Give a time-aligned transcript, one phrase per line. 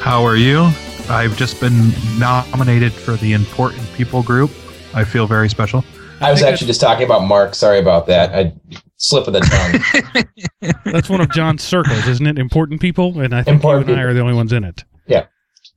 [0.00, 0.70] How are you?
[1.08, 4.50] I've just been nominated for the important people group.
[4.92, 5.82] I feel very special.
[6.20, 7.54] I was actually just talking about Mark.
[7.54, 8.34] Sorry about that.
[8.34, 8.52] I
[8.98, 10.72] slip of the tongue.
[10.84, 12.38] That's one of John's circles, isn't it?
[12.38, 14.84] Important people, and I think Important you and I are the only ones in it.
[15.06, 15.24] Yeah.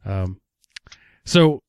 [0.06, 0.42] Um,
[1.26, 1.64] so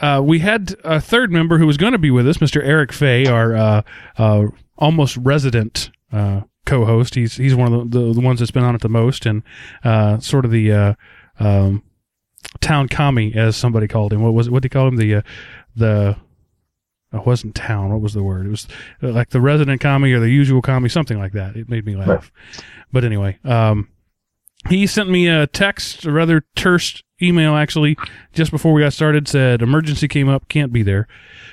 [0.00, 2.62] uh, we had a third member who was going to be with us, Mr.
[2.64, 3.82] Eric Fay, our uh,
[4.16, 4.46] uh,
[4.76, 7.14] almost resident uh, co-host.
[7.14, 9.42] He's he's one of the, the, the ones that's been on it the most, and
[9.84, 10.94] uh, sort of the uh,
[11.40, 11.82] um,
[12.60, 14.22] town commie, as somebody called him.
[14.22, 14.96] What was what did he call him?
[14.96, 15.22] The uh,
[15.74, 16.16] the
[17.12, 17.90] it wasn't town.
[17.90, 18.46] What was the word?
[18.46, 18.68] It was
[19.00, 21.56] like the resident commie or the usual commie, something like that.
[21.56, 22.08] It made me laugh.
[22.08, 22.64] Right.
[22.92, 23.88] But anyway, um,
[24.68, 27.96] he sent me a text, a rather terse email actually,
[28.32, 29.28] just before we got started.
[29.28, 31.08] Said emergency came up, can't be there.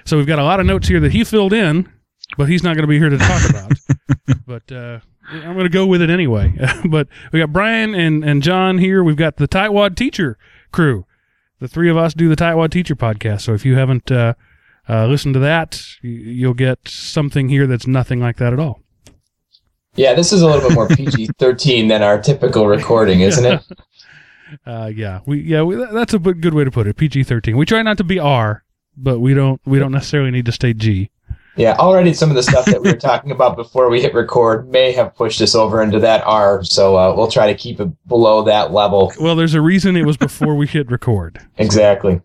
[0.05, 1.91] So we've got a lot of notes here that he filled in,
[2.37, 3.71] but he's not going to be here to talk about.
[4.45, 4.99] but uh,
[5.29, 6.53] I'm going to go with it anyway.
[6.89, 9.03] but we got Brian and and John here.
[9.03, 10.37] We've got the Tightwad teacher
[10.71, 11.05] crew.
[11.59, 13.41] The three of us do the Tightwad teacher podcast.
[13.41, 14.33] So if you haven't uh,
[14.89, 18.81] uh, listened to that, y- you'll get something here that's nothing like that at all.
[19.95, 23.61] Yeah, this is a little bit more PG 13 than our typical recording, isn't it?
[24.65, 26.95] Uh, yeah, we yeah we, that's a good way to put it.
[26.95, 27.57] PG thirteen.
[27.57, 28.63] We try not to be R,
[28.95, 31.09] but we don't we don't necessarily need to stay G.
[31.57, 34.69] Yeah, already some of the stuff that we were talking about before we hit record
[34.69, 36.63] may have pushed us over into that R.
[36.63, 39.13] So uh, we'll try to keep it below that level.
[39.19, 41.39] Well, there's a reason it was before we hit record.
[41.57, 42.21] Exactly.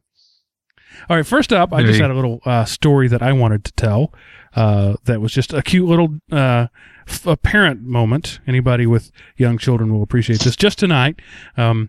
[1.09, 3.73] All right, first up, I just had a little uh, story that I wanted to
[3.73, 4.13] tell.
[4.55, 6.67] Uh, that was just a cute little uh,
[7.11, 8.41] f- a parent moment.
[8.47, 10.57] Anybody with young children will appreciate this.
[10.57, 11.21] Just tonight,
[11.57, 11.89] um,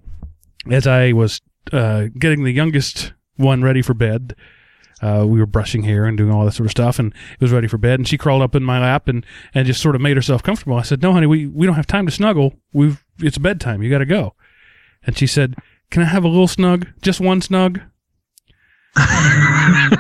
[0.70, 4.36] as I was uh, getting the youngest one ready for bed,
[5.02, 7.52] uh, we were brushing hair and doing all that sort of stuff, and it was
[7.52, 8.00] ready for bed.
[8.00, 10.78] And she crawled up in my lap and, and just sort of made herself comfortable.
[10.78, 12.54] I said, "No, honey, we, we don't have time to snuggle.
[12.74, 13.82] We've it's bedtime.
[13.82, 14.36] You got to go."
[15.04, 15.56] And she said,
[15.90, 16.88] "Can I have a little snug?
[17.02, 17.82] Just one snug?"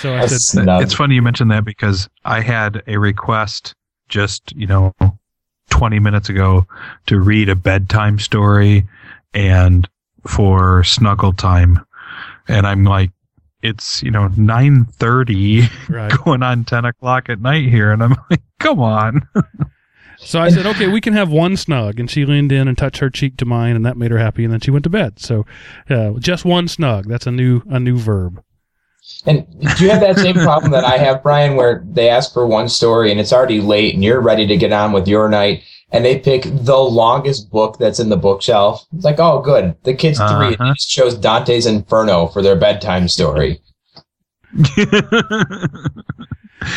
[0.00, 0.82] So I A said, snug.
[0.82, 3.74] It's funny you mentioned that because I had a request
[4.08, 4.94] just, you know,
[5.70, 6.66] 20 minutes ago
[7.06, 8.86] to read a bedtime story
[9.34, 9.88] and
[10.26, 11.84] for snuggle time.
[12.48, 13.10] And I'm like,
[13.62, 16.12] it's, you know, 930 right.
[16.24, 17.90] going on 10 o'clock at night here.
[17.92, 19.28] And I'm like, come on.
[20.18, 22.00] So I said, okay, we can have one snug.
[22.00, 24.44] And she leaned in and touched her cheek to mine, and that made her happy.
[24.44, 25.18] And then she went to bed.
[25.18, 25.44] So
[25.90, 27.06] uh, just one snug.
[27.06, 28.42] That's a new a new verb.
[29.26, 29.46] And
[29.76, 32.68] do you have that same problem that I have, Brian, where they ask for one
[32.68, 35.62] story and it's already late and you're ready to get on with your night
[35.92, 38.84] and they pick the longest book that's in the bookshelf?
[38.94, 39.74] It's like, oh, good.
[39.84, 40.74] The kid's three and they Uh-huh.
[40.74, 43.60] just chose Dante's Inferno for their bedtime story.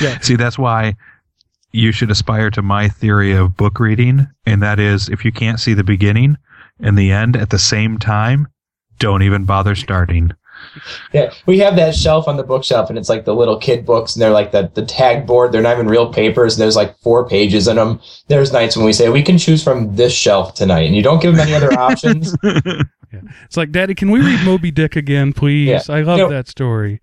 [0.01, 0.19] Yeah.
[0.19, 0.95] See, that's why
[1.71, 4.27] you should aspire to my theory of book reading.
[4.45, 6.37] And that is if you can't see the beginning
[6.79, 8.47] and the end at the same time,
[8.99, 10.31] don't even bother starting.
[11.13, 14.15] Yeah, we have that shelf on the bookshelf, and it's like the little kid books,
[14.15, 15.51] and they're like the, the tag board.
[15.51, 17.99] They're not even real papers, and there's like four pages in them.
[18.27, 21.21] There's nights when we say we can choose from this shelf tonight, and you don't
[21.21, 22.35] give them any other options.
[23.45, 25.67] It's like, Daddy, can we read Moby Dick again, please?
[25.67, 25.81] Yeah.
[25.89, 27.01] I love You know- that story.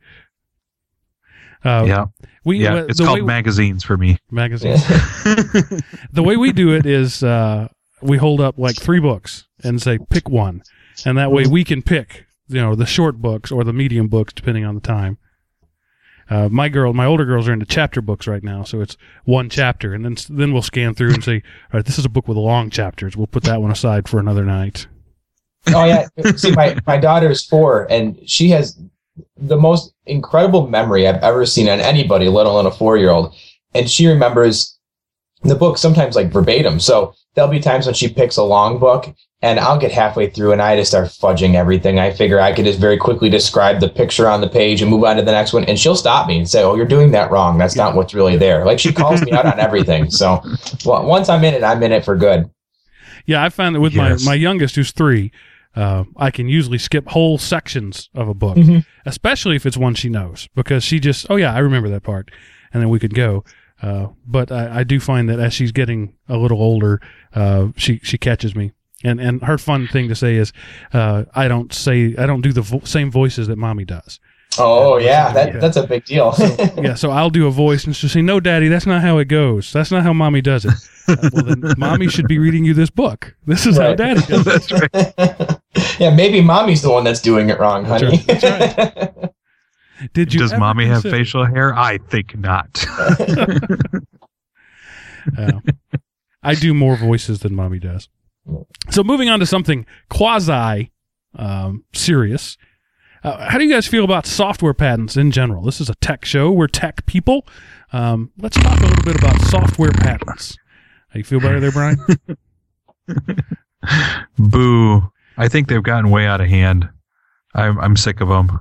[1.64, 2.04] Uh, yeah.
[2.44, 2.74] we Yeah.
[2.76, 4.18] uh, It's called way, magazines for me.
[4.30, 4.86] magazines.
[6.12, 7.66] the way we do it is uh,
[8.02, 10.62] we hold up like three books and say pick one,
[11.04, 14.32] and that way we can pick you know the short books or the medium books
[14.32, 15.18] depending on the time.
[16.28, 19.48] Uh, my girl, my older girls are into chapter books right now, so it's one
[19.48, 21.36] chapter, and then then we'll scan through and say,
[21.72, 23.16] all right, this is a book with long chapters.
[23.16, 24.88] We'll put that one aside for another night.
[25.68, 28.76] oh yeah, see, my my daughter is four, and she has
[29.36, 33.34] the most incredible memory I've ever seen on anybody, let alone a four year old.
[33.74, 34.76] And she remembers
[35.42, 36.80] the book sometimes like verbatim.
[36.80, 40.52] So there'll be times when she picks a long book and I'll get halfway through
[40.52, 41.98] and I just start fudging everything.
[41.98, 45.04] I figure I could just very quickly describe the picture on the page and move
[45.04, 45.64] on to the next one.
[45.64, 47.58] And she'll stop me and say, Oh, you're doing that wrong.
[47.58, 48.64] That's not what's really there.
[48.64, 50.10] Like she calls me out on everything.
[50.16, 50.40] So
[50.86, 52.48] well, once I'm in it, I'm in it for good.
[53.26, 54.24] Yeah, I found that with Yes.
[54.24, 55.32] my my youngest, who's three,
[55.74, 58.86] uh, I can usually skip whole sections of a book, Mhm.
[59.04, 62.30] especially if it's one she knows, because she just, oh yeah, I remember that part,
[62.72, 63.44] and then we could go.
[63.82, 67.00] Uh, but I, I do find that as she's getting a little older,
[67.34, 68.72] uh, she she catches me.
[69.04, 70.52] And and her fun thing to say is,
[70.92, 74.18] uh, I don't say I don't do the vo- same voices that mommy does.
[74.58, 75.32] Oh yeah, Yeah.
[75.32, 76.34] that, that's a big deal.
[76.82, 79.26] Yeah, so I'll do a voice and she'll say, "No, daddy, that's not how it
[79.26, 79.70] goes.
[79.72, 80.72] That's not how mommy does it."
[81.08, 83.36] Uh, well, then mommy should be reading you this book.
[83.46, 84.68] This is how daddy does it.
[84.68, 85.60] That's right.
[86.00, 88.24] yeah, maybe mommy's the one that's doing it wrong, That's honey.
[88.28, 88.76] right.
[88.76, 90.40] That's Did you?
[90.40, 91.74] Does ever mommy have facial hair?
[91.76, 92.84] I think not.
[95.36, 95.60] Uh,
[96.42, 98.08] I do more voices than mommy does.
[98.90, 100.92] So moving on to something quasi
[101.36, 102.56] um, serious.
[103.22, 105.62] Uh, how do you guys feel about software patents in general?
[105.62, 106.50] This is a tech show.
[106.52, 107.46] We're tech people.
[107.92, 110.56] Um, let's talk a little bit about software patents.
[111.08, 111.98] How you feel better there, Brian?
[114.38, 115.10] Boo.
[115.36, 116.88] I think they've gotten way out of hand.
[117.54, 118.60] I'm I'm sick of them.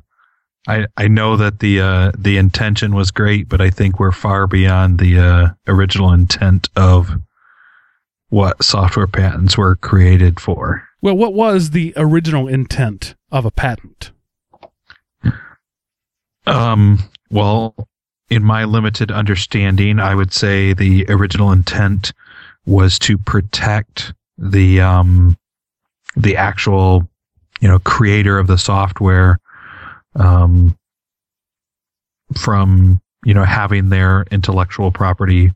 [0.68, 4.48] I I know that the uh, the intention was great, but I think we're far
[4.48, 7.12] beyond the uh, original intent of
[8.36, 10.86] what software patents were created for.
[11.02, 14.12] well, what was the original intent of a patent?
[16.46, 17.00] Um,
[17.32, 17.88] well,
[18.30, 22.12] in my limited understanding, I would say the original intent
[22.66, 25.38] was to protect the um,
[26.18, 27.10] the actual,
[27.62, 29.40] you know, creator of the software
[30.14, 30.78] um,
[32.38, 35.54] from you know having their intellectual property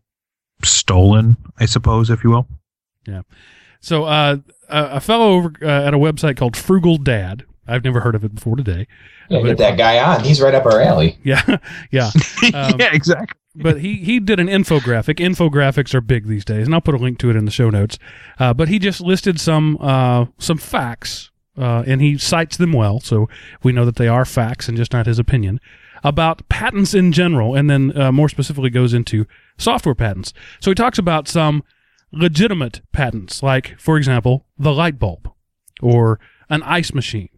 [0.63, 2.47] stolen, I suppose, if you will.
[3.81, 4.37] So, uh,
[4.69, 7.45] a, a fellow over uh, at a website called Frugal Dad.
[7.67, 8.87] I've never heard of it before today.
[9.29, 10.23] Yeah, get that guy on.
[10.23, 11.19] He's right up our alley.
[11.23, 11.57] Yeah,
[11.91, 12.11] yeah.
[12.53, 13.37] Um, yeah, exactly.
[13.55, 15.15] but he he did an infographic.
[15.17, 17.69] Infographics are big these days, and I'll put a link to it in the show
[17.69, 17.99] notes.
[18.39, 22.99] Uh, but he just listed some uh, some facts, uh, and he cites them well,
[22.99, 23.29] so
[23.61, 25.59] we know that they are facts and just not his opinion
[26.03, 29.25] about patents in general, and then uh, more specifically goes into
[29.57, 30.33] software patents.
[30.59, 31.63] So he talks about some
[32.11, 35.31] legitimate patents, like for example, the light bulb,
[35.81, 36.19] or
[36.49, 37.29] an ice machine,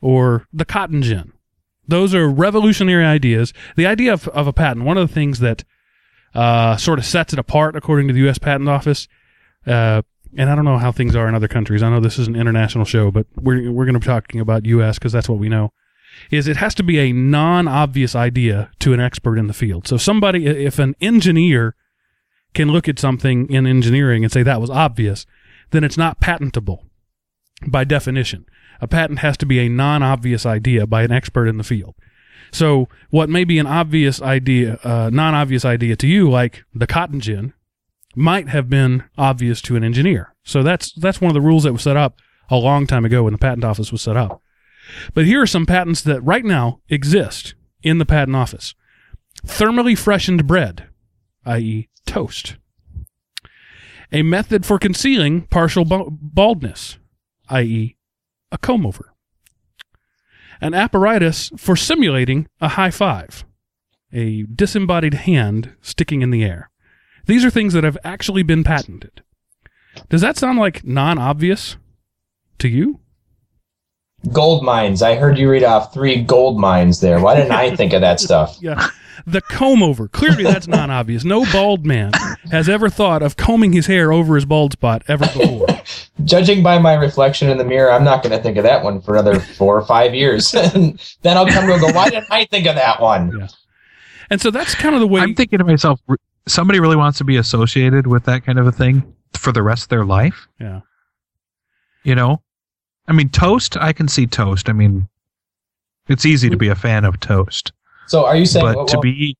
[0.00, 1.32] or the cotton gin.
[1.86, 3.52] Those are revolutionary ideas.
[3.76, 5.64] The idea of, of a patent, one of the things that
[6.34, 8.38] uh, sort of sets it apart, according to the U.S.
[8.38, 9.06] Patent Office,
[9.66, 10.02] uh,
[10.36, 11.82] and I don't know how things are in other countries.
[11.82, 14.66] I know this is an international show, but we're, we're going to be talking about
[14.66, 14.98] U.S.
[14.98, 15.72] because that's what we know.
[16.30, 19.86] Is it has to be a non-obvious idea to an expert in the field.
[19.86, 21.74] So somebody, if an engineer
[22.54, 25.26] can look at something in engineering and say that was obvious,
[25.70, 26.84] then it's not patentable
[27.66, 28.46] by definition.
[28.80, 31.94] A patent has to be a non-obvious idea by an expert in the field.
[32.52, 37.20] So what may be an obvious idea, uh, non-obvious idea to you, like the cotton
[37.20, 37.52] gin,
[38.14, 40.34] might have been obvious to an engineer.
[40.44, 42.18] So that's that's one of the rules that was set up
[42.50, 44.40] a long time ago when the patent office was set up.
[45.14, 48.74] But here are some patents that right now exist in the patent office:
[49.44, 50.86] thermally freshened bread,
[51.46, 52.56] i.e., toast.
[54.12, 56.98] A method for concealing partial baldness,
[57.48, 57.96] i.e.,
[58.52, 59.12] a comb over.
[60.60, 63.44] An apparatus for simulating a high five,
[64.12, 66.70] a disembodied hand sticking in the air.
[67.26, 69.22] These are things that have actually been patented.
[70.08, 71.76] Does that sound like non obvious
[72.58, 73.00] to you?
[74.32, 75.02] Gold mines.
[75.02, 77.20] I heard you read off three gold mines there.
[77.20, 78.56] Why didn't I think of that stuff?
[78.60, 78.88] Yeah.
[79.26, 80.08] The comb over.
[80.08, 81.24] Clearly, that's not obvious.
[81.24, 82.12] No bald man
[82.50, 85.66] has ever thought of combing his hair over his bald spot ever before.
[86.24, 89.00] Judging by my reflection in the mirror, I'm not going to think of that one
[89.00, 90.54] for another four or five years.
[90.54, 93.48] and then I'll come to go, why didn't I think of that one?
[94.30, 95.20] And so that's kind of the way.
[95.20, 96.00] I'm thinking to myself,
[96.46, 99.84] somebody really wants to be associated with that kind of a thing for the rest
[99.84, 100.48] of their life.
[100.60, 100.80] yeah.
[102.02, 102.42] You know,
[103.08, 103.78] I mean, toast.
[103.78, 104.68] I can see toast.
[104.68, 105.08] I mean,
[106.08, 107.72] it's easy to be a fan of toast,
[108.06, 109.36] So are you saying, but well, to be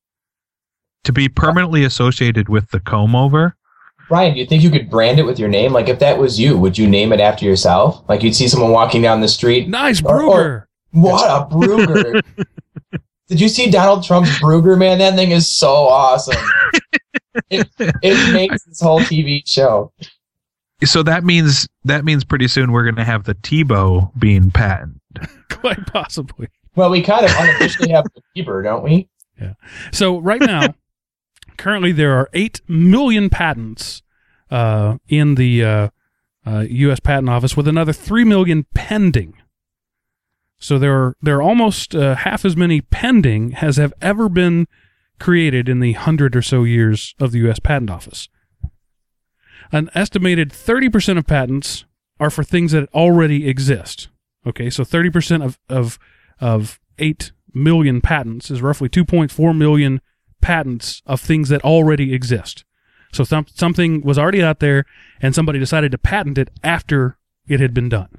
[1.03, 3.55] to be permanently associated with the comb over,
[4.09, 5.71] Brian, do you think you could brand it with your name?
[5.73, 8.03] Like if that was you, would you name it after yourself?
[8.09, 10.29] Like you'd see someone walking down the street, Nice Or- Brugger.
[10.29, 12.21] or- what a Brugger.
[13.27, 14.99] Did you see Donald Trump's Brugger, man?
[14.99, 16.35] That thing is so awesome.
[17.49, 19.91] it, it makes this whole TV show.
[20.83, 24.99] so that means that means pretty soon we're going to have the Tebow being patented.
[25.49, 26.47] Quite possibly.
[26.75, 29.09] Well, we kind of unofficially have the Bieber, don't we?
[29.39, 29.53] Yeah.
[29.91, 30.75] So right now,
[31.57, 34.01] currently there are eight million patents
[34.51, 35.89] uh, in the uh,
[36.45, 36.99] uh, U.S.
[36.99, 39.35] Patent Office, with another three million pending.
[40.57, 44.67] So there are there are almost uh, half as many pending as have ever been
[45.19, 47.59] created in the hundred or so years of the U.S.
[47.59, 48.29] Patent Office.
[49.71, 51.85] An estimated thirty percent of patents
[52.19, 54.09] are for things that already exist.
[54.45, 55.99] Okay, so thirty percent of of
[56.39, 60.01] of eight million patents is roughly two point four million
[60.41, 62.65] patents of things that already exist.
[63.11, 64.85] So some, something was already out there
[65.21, 68.09] and somebody decided to patent it after it had been done.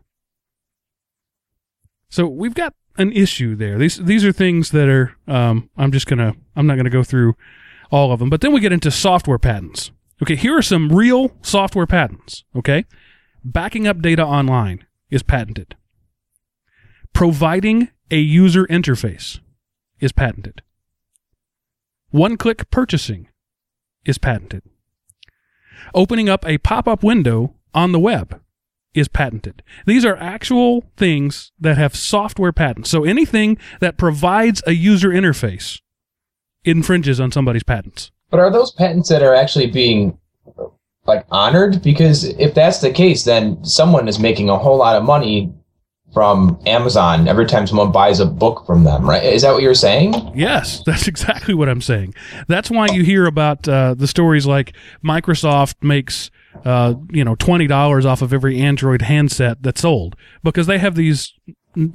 [2.08, 3.78] So we've got an issue there.
[3.78, 7.34] These these are things that are um, I'm just gonna I'm not gonna go through
[7.90, 8.30] all of them.
[8.30, 9.90] But then we get into software patents.
[10.22, 12.44] Okay, here are some real software patents.
[12.54, 12.86] Okay,
[13.44, 15.76] backing up data online is patented.
[17.12, 19.40] Providing a user interface
[20.00, 20.62] is patented.
[22.10, 23.28] One click purchasing
[24.04, 24.62] is patented.
[25.94, 28.40] Opening up a pop up window on the web
[28.94, 29.62] is patented.
[29.84, 32.90] These are actual things that have software patents.
[32.90, 35.80] So anything that provides a user interface
[36.64, 38.10] infringes on somebody's patents.
[38.30, 40.18] But are those patents that are actually being
[41.06, 41.82] like honored?
[41.82, 45.52] Because if that's the case, then someone is making a whole lot of money
[46.16, 49.22] from Amazon every time someone buys a book from them, right?
[49.22, 50.14] Is that what you're saying?
[50.34, 52.14] Yes, that's exactly what I'm saying.
[52.48, 56.30] That's why you hear about uh, the stories like Microsoft makes
[56.64, 60.94] uh, you know twenty dollars off of every Android handset that's sold because they have
[60.94, 61.34] these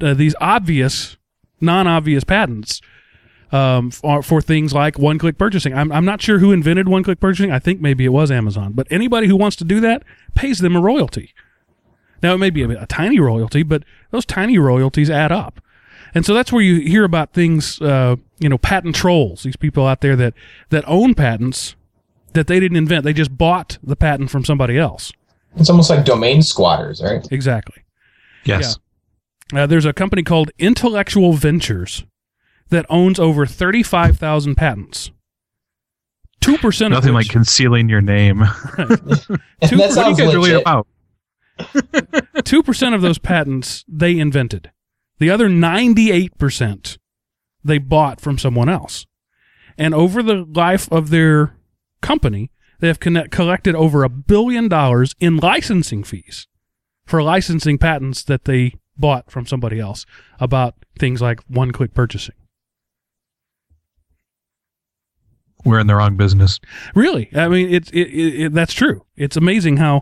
[0.01, 1.17] uh, these obvious,
[1.59, 2.79] non-obvious patents
[3.51, 5.73] um, for, for things like one-click purchasing.
[5.73, 7.51] I'm I'm not sure who invented one-click purchasing.
[7.51, 10.03] I think maybe it was Amazon, but anybody who wants to do that
[10.35, 11.33] pays them a royalty.
[12.21, 15.61] Now it may be a, a tiny royalty, but those tiny royalties add up.
[16.13, 19.43] And so that's where you hear about things, uh, you know, patent trolls.
[19.43, 20.33] These people out there that
[20.69, 21.75] that own patents
[22.33, 25.11] that they didn't invent; they just bought the patent from somebody else.
[25.55, 27.25] It's almost like domain squatters, right?
[27.31, 27.83] Exactly.
[28.43, 28.77] Yes.
[29.53, 32.03] Uh, there's a company called Intellectual Ventures
[32.69, 35.11] that owns over thirty-five thousand patents.
[36.41, 38.43] Two percent of Nothing like concealing your name.
[38.77, 40.61] And Two- that what what are sounds you guys really legit.
[40.61, 40.87] about?
[42.43, 44.71] two percent of those patents they invented.
[45.19, 46.97] The other ninety-eight percent
[47.63, 49.05] they bought from someone else.
[49.77, 51.55] And over the life of their
[52.01, 56.47] company, they have connect, collected over a billion dollars in licensing fees
[57.05, 60.05] for licensing patents that they bought from somebody else
[60.39, 62.35] about things like one-click purchasing.
[65.63, 66.59] We're in the wrong business.
[66.95, 69.05] Really, I mean, it's it, it, it that's true.
[69.15, 70.01] It's amazing how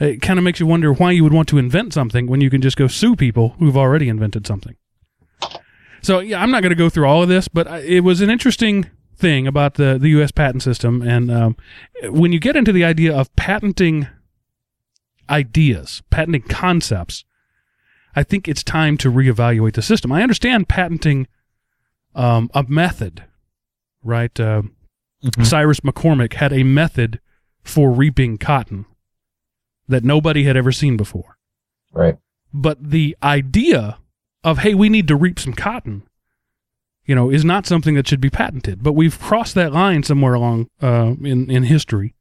[0.00, 2.50] it kind of makes you wonder why you would want to invent something when you
[2.50, 4.76] can just go sue people who've already invented something.
[6.02, 8.20] So yeah, I'm not going to go through all of this, but I- it was
[8.20, 8.86] an interesting
[9.16, 10.30] thing about the the U.S.
[10.30, 11.56] patent system, and um,
[12.04, 14.06] when you get into the idea of patenting
[15.28, 17.24] ideas, patenting concepts,
[18.14, 20.12] I think it's time to reevaluate the system.
[20.12, 21.26] I understand patenting
[22.14, 23.24] um, a method,
[24.02, 24.38] right?
[24.38, 24.62] Uh,
[25.42, 27.20] Cyrus McCormick had a method
[27.64, 28.86] for reaping cotton
[29.88, 31.36] that nobody had ever seen before.
[31.92, 32.16] Right.
[32.52, 33.98] But the idea
[34.44, 36.02] of, hey, we need to reap some cotton,
[37.04, 38.82] you know, is not something that should be patented.
[38.82, 42.14] But we've crossed that line somewhere along uh, in, in history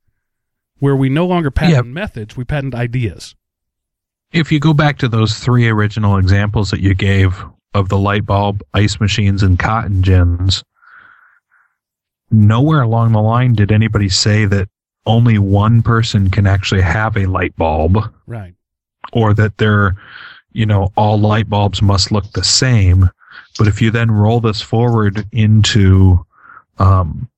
[0.80, 1.92] where we no longer patent Yeah.
[1.92, 3.36] methods, we patent ideas.
[4.32, 7.44] If you go back to those three original examples that you gave
[7.74, 10.64] of the light bulb, ice machines, and cotton gins,
[12.30, 14.68] nowhere along the line did anybody say that
[15.08, 17.98] only one person can actually have a light bulb
[18.28, 18.54] Right.
[19.14, 19.96] or that they're,
[20.52, 23.10] you know, all light bulbs must look the same.
[23.58, 26.26] But if you then roll this forward into,
[26.78, 27.30] um,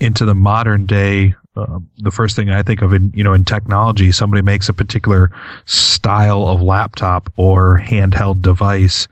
[0.00, 3.44] into the modern day, uh, the first thing I think of in, you know, in
[3.44, 5.30] technology, somebody makes a particular
[5.64, 9.08] style of laptop or handheld device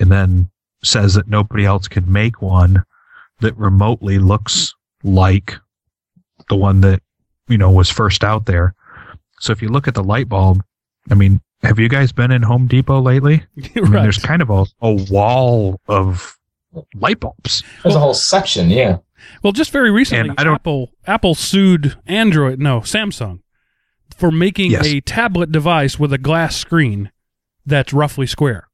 [0.00, 0.50] and then
[0.82, 2.82] says that nobody else can make one
[3.40, 5.56] that remotely looks like
[6.48, 7.00] the one that,
[7.50, 8.74] you know, was first out there.
[9.40, 10.62] So if you look at the light bulb,
[11.10, 13.44] I mean, have you guys been in Home Depot lately?
[13.76, 14.02] I mean, right.
[14.02, 16.38] there's kind of a, a wall of
[16.94, 17.62] light bulbs.
[17.82, 18.98] There's a whole section, yeah.
[19.42, 23.40] Well, just very recently, I don't- Apple Apple sued Android, no Samsung,
[24.16, 24.86] for making Yes.
[24.86, 27.10] a tablet device with a glass screen
[27.66, 28.68] that's roughly square.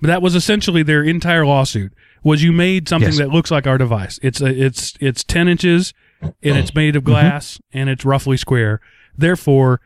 [0.00, 1.94] But that was essentially their entire lawsuit.
[2.22, 3.18] Was you made something Yes.
[3.18, 4.18] that looks like our device?
[4.22, 7.12] It's a, it's it's ten inches and it's made of Mm-hmm.
[7.12, 8.80] glass and it's roughly square.
[9.16, 9.80] Therefore,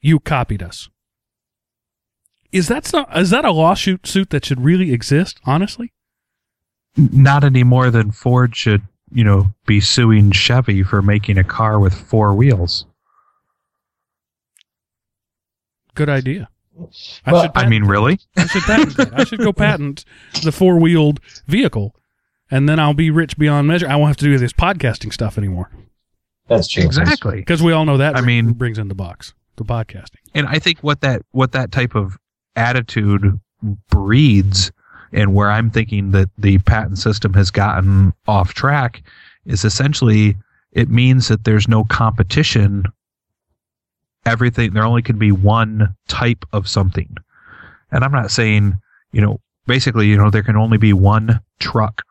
[0.00, 0.88] you copied us.
[2.52, 5.40] Is that so, is that a lawsuit suit that should really exist?
[5.44, 5.92] Honestly,
[6.96, 11.80] Not any more than Ford should, you know, be suing Chevy for making a car
[11.80, 12.86] with four wheels.
[15.94, 16.48] good idea.
[17.24, 18.18] I Well, should I mean, really?
[18.36, 19.14] I should.
[19.14, 20.04] I should go patent
[20.42, 21.94] the four wheeled vehicle,
[22.50, 23.88] and then I'll be rich beyond measure.
[23.88, 25.70] I won't have to do this podcasting stuff anymore
[26.48, 26.84] That's true.
[26.84, 27.36] Exactly.
[27.36, 28.16] because we all know that.
[28.16, 30.18] I mean- brings in the box the podcasting.
[30.34, 32.18] And I think what that what that type of
[32.56, 33.38] attitude
[33.88, 34.72] breeds
[35.12, 39.02] and where I'm thinking that the patent system has gotten off track
[39.46, 40.36] is essentially
[40.72, 42.84] it means that there's no competition.
[44.26, 47.16] Everything there only can be one type of something.
[47.92, 48.76] And I'm not saying,
[49.12, 52.02] you know, basically, you know, there can only be one truck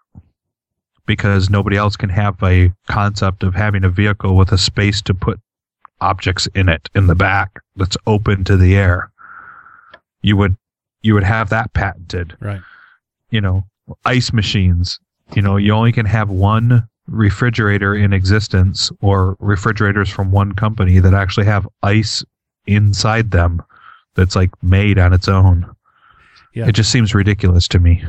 [1.05, 5.13] because nobody else can have a concept of having a vehicle with a space to
[5.13, 5.39] put
[6.01, 9.11] objects in it in the back that's open to the air.
[10.21, 10.55] You would
[11.01, 12.35] you would have that patented.
[12.39, 12.61] Right.
[13.29, 13.65] You know,
[14.05, 14.99] ice machines.
[15.35, 20.99] You know, you only can have one refrigerator in existence or refrigerators from one company
[20.99, 22.23] that actually have ice
[22.65, 23.61] inside them
[24.15, 25.69] that's like made on its own.
[26.53, 26.67] Yeah.
[26.67, 28.03] It just seems ridiculous to me.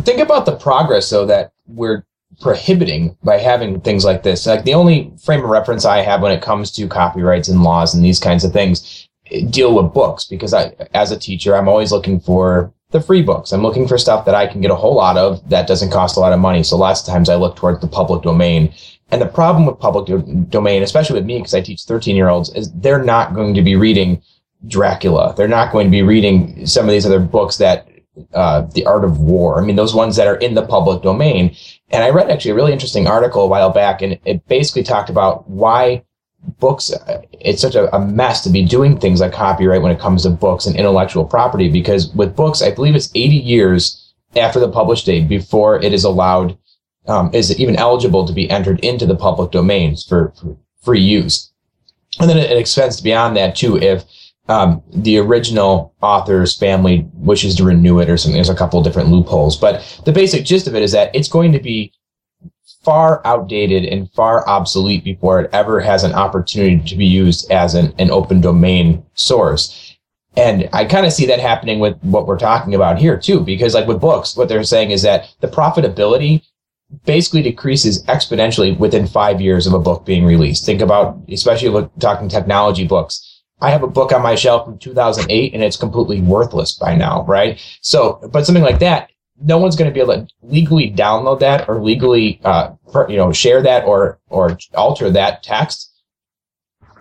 [0.00, 2.04] Think about the progress, though, that we're
[2.40, 4.46] prohibiting by having things like this.
[4.46, 7.94] Like the only frame of reference I have when it comes to copyrights and laws
[7.94, 11.68] and these kinds of things eh, deal with books because I, as a teacher, I'm
[11.68, 13.52] always looking for the free books.
[13.52, 16.16] I'm looking for stuff that I can get a whole lot of that doesn't cost
[16.16, 16.62] a lot of money.
[16.62, 18.72] So lots of times I look towards the public domain.
[19.12, 22.28] And the problem with public do- domain, especially with me, because I teach 13 year
[22.28, 24.22] olds, is they're not going to be reading
[24.66, 25.34] Dracula.
[25.36, 27.88] They're not going to be reading some of these other books that,
[28.34, 29.60] uh, The Art of War.
[29.60, 31.56] I mean, those ones that are in the public domain.
[31.90, 35.10] And I read actually a really interesting article a while back, and it basically talked
[35.10, 36.04] about why
[36.58, 36.90] books
[37.32, 40.30] it's such a, a, mess to be doing things like copyright when it comes to
[40.30, 45.04] books and intellectual property because with books i believe it's 80 years after the published
[45.04, 46.56] date before it is allowed
[47.06, 51.00] um, is it even eligible to be entered into the public domains for, for free
[51.00, 51.50] use.
[52.18, 54.04] And then it, it extends beyond that too if
[54.50, 59.08] um, the original author's family wishes to renew it or something there's a couple different
[59.08, 61.92] loopholes but the basic gist of it is that it's going to be
[62.82, 67.74] far outdated and far obsolete before it ever has an opportunity to be used as
[67.74, 69.96] an, an open domain source.
[70.36, 73.74] And I kind of see that happening with what we're talking about here too, because
[73.74, 76.42] like with books, what they're saying is that the profitability
[77.04, 80.64] basically decreases exponentially within five years of a book being released.
[80.64, 83.29] Think about, especially talking technology books.
[83.60, 87.24] I have a book on my shelf from 2008 and it's completely worthless by now,
[87.24, 87.60] right?
[87.82, 89.10] So, but something like that,
[89.42, 92.72] no one's going to be able to legally download that or legally, uh,
[93.08, 95.90] you know, share that or or alter that text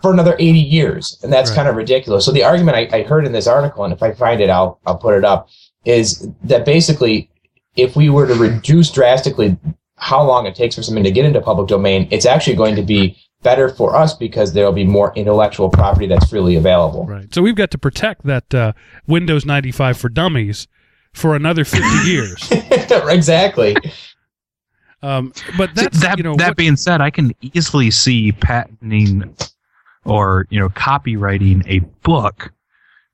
[0.02, 1.58] for another 80 years, and that's right.
[1.58, 2.26] kind of ridiculous.
[2.26, 4.80] So the argument I, I heard in this article, and if I find it, I'll
[4.86, 5.50] I'll put it up,
[5.86, 7.30] is that basically,
[7.76, 9.58] if we were to reduce drastically
[9.98, 12.82] how long it takes for something to get into public domain, it's actually going to
[12.82, 17.06] be better for us because there'll be more intellectual property that's freely available.
[17.06, 17.34] Right.
[17.34, 18.74] So we've got to protect that uh,
[19.08, 20.68] Windows 95 for dummies
[21.14, 22.48] for another 50 years.
[22.52, 23.76] exactly.
[25.02, 29.34] Um, but that's, that, you know, that what, being said, I can easily see patenting
[30.04, 32.52] or, you know, copywriting a book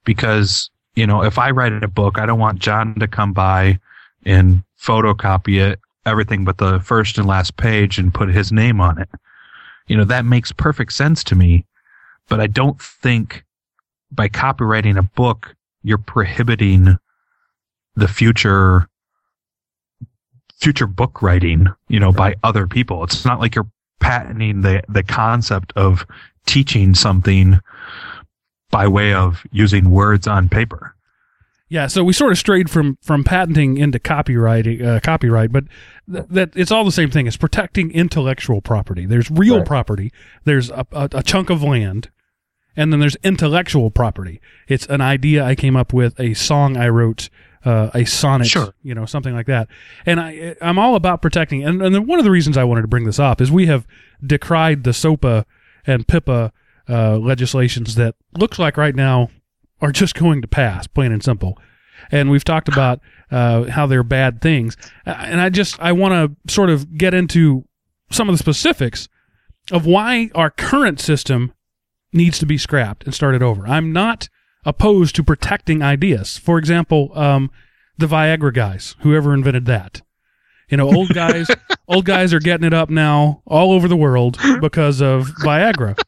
[0.03, 3.79] because, you know, if I write a book, I don't want John to come by
[4.25, 8.99] and photocopy it, everything but the first and last page and put his name on
[8.99, 9.09] it.
[9.87, 11.65] You know, that makes perfect sense to me,
[12.27, 13.43] but I don't think
[14.11, 16.97] by copywriting a book, you're prohibiting
[17.95, 18.87] the future
[20.57, 23.03] future book writing, you know, by other people.
[23.03, 23.69] It's not like you're
[23.99, 26.05] patenting the the concept of
[26.45, 27.59] teaching something
[28.71, 30.94] by way of using words on paper.
[31.67, 35.63] Yeah, so we sort of strayed from from patenting into copyright, uh, copyright, but
[36.11, 37.25] th- that it's all the same thing.
[37.25, 39.07] It's protecting intellectual property.
[39.07, 39.65] There's real right.
[39.65, 40.11] property.
[40.43, 42.11] There's a, a, a chunk of land,
[42.75, 44.41] and then there's intellectual property.
[44.67, 47.29] It's an idea I came up with, a song I wrote,
[47.63, 48.75] uh, a sonnet, sure.
[48.83, 49.67] you know, something like that.
[50.05, 51.63] And I, I'm all about protecting.
[51.63, 53.87] And, and one of the reasons I wanted to bring this up is we have
[54.23, 55.45] decried the SOPA
[55.87, 56.51] and PIPA
[56.87, 59.29] uh, legislations that looks like right now
[59.81, 61.57] are just going to pass, plain and simple.
[62.11, 62.99] And we've talked about
[63.31, 64.77] uh, how they're bad things.
[65.05, 67.65] And I just I want to sort of get into
[68.11, 69.07] some of the specifics
[69.71, 71.53] of why our current system
[72.13, 73.67] needs to be scrapped and started over.
[73.67, 74.29] I'm not
[74.63, 76.37] opposed to protecting ideas.
[76.37, 77.51] For example, um,
[77.97, 80.01] the Viagra guys, whoever invented that.
[80.69, 81.47] You know, old guys,
[81.87, 85.99] old guys are getting it up now all over the world because of Viagra.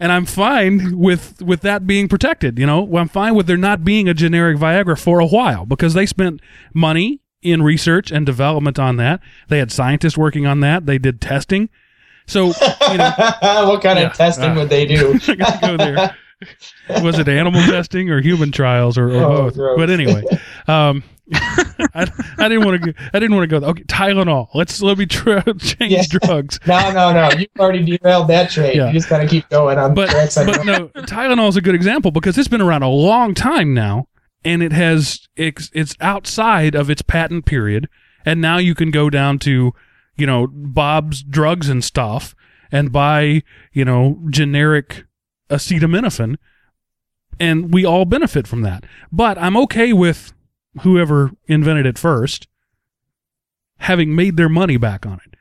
[0.00, 2.58] And I'm fine with with that being protected.
[2.58, 5.92] You know, I'm fine with there not being a generic Viagra for a while because
[5.92, 6.40] they spent
[6.72, 9.20] money in research and development on that.
[9.48, 10.86] They had scientists working on that.
[10.86, 11.68] They did testing.
[12.26, 15.18] So, you know, what kind yeah, of testing uh, would they do?
[15.60, 16.16] go there.
[17.02, 19.56] was it animal testing or human trials or, or oh, both?
[19.76, 20.24] But anyway,
[20.66, 22.94] um, I, I, didn't want to.
[23.12, 23.66] I didn't want to go.
[23.66, 24.48] Okay, Tylenol.
[24.54, 26.02] Let's let me try, change yeah.
[26.08, 26.58] drugs.
[26.66, 27.30] No, no, no.
[27.38, 28.76] You've already derailed that train.
[28.76, 28.88] Yeah.
[28.88, 29.94] You just gotta keep going on.
[29.94, 33.74] But, but no, Tylenol is a good example because it's been around a long time
[33.74, 34.06] now,
[34.44, 37.88] and it has it's, it's outside of its patent period,
[38.24, 39.72] and now you can go down to
[40.20, 42.34] you know, Bob's drugs and stuff
[42.70, 45.04] and buy, you know, generic
[45.50, 46.36] acetaminophen
[47.38, 48.84] and we all benefit from that.
[49.12, 50.32] But I'm okay with
[50.82, 52.46] whoever invented it first
[53.78, 55.34] having made their money back on it.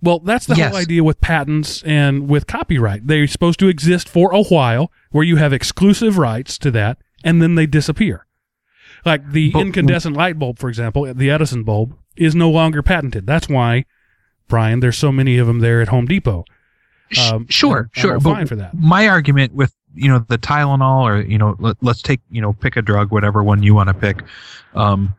[0.00, 0.70] Well, that's the Yes.
[0.72, 3.06] whole idea with patents and with copyright.
[3.06, 7.40] They're supposed to exist for a while where you have exclusive rights to that and
[7.40, 8.26] then they disappear.
[9.04, 13.26] Like the But- incandescent light bulb, for example, the Edison bulb is no longer patented.
[13.26, 13.84] That's why,
[14.48, 16.44] Brian, there's so many of them there at Home Depot.
[17.18, 18.18] Um, sure, sure.
[18.20, 18.74] Fine for that.
[18.74, 22.52] My argument with you know the Tylenol, or you know, let, let's take you know
[22.52, 24.22] pick a drug, whatever one you want to pick.
[24.74, 25.14] Um,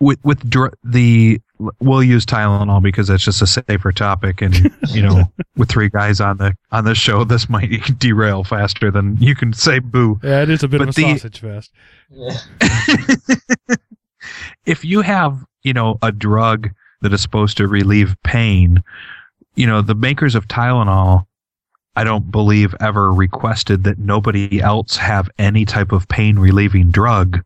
[0.00, 1.40] with with dr- the
[1.78, 5.22] we'll use Tylenol because that's just a safer topic, and you know,
[5.56, 9.52] with three guys on the on the show, this might derail faster than you can
[9.52, 10.18] say boo.
[10.22, 11.70] Yeah, it is a bit But of a the- sausage fest.
[14.66, 18.82] if you have, you know, a drug that is supposed to relieve pain,
[19.54, 21.26] you know, the makers of Tylenol,
[21.94, 27.42] I don't believe ever requested that nobody else have any type of pain relieving drug,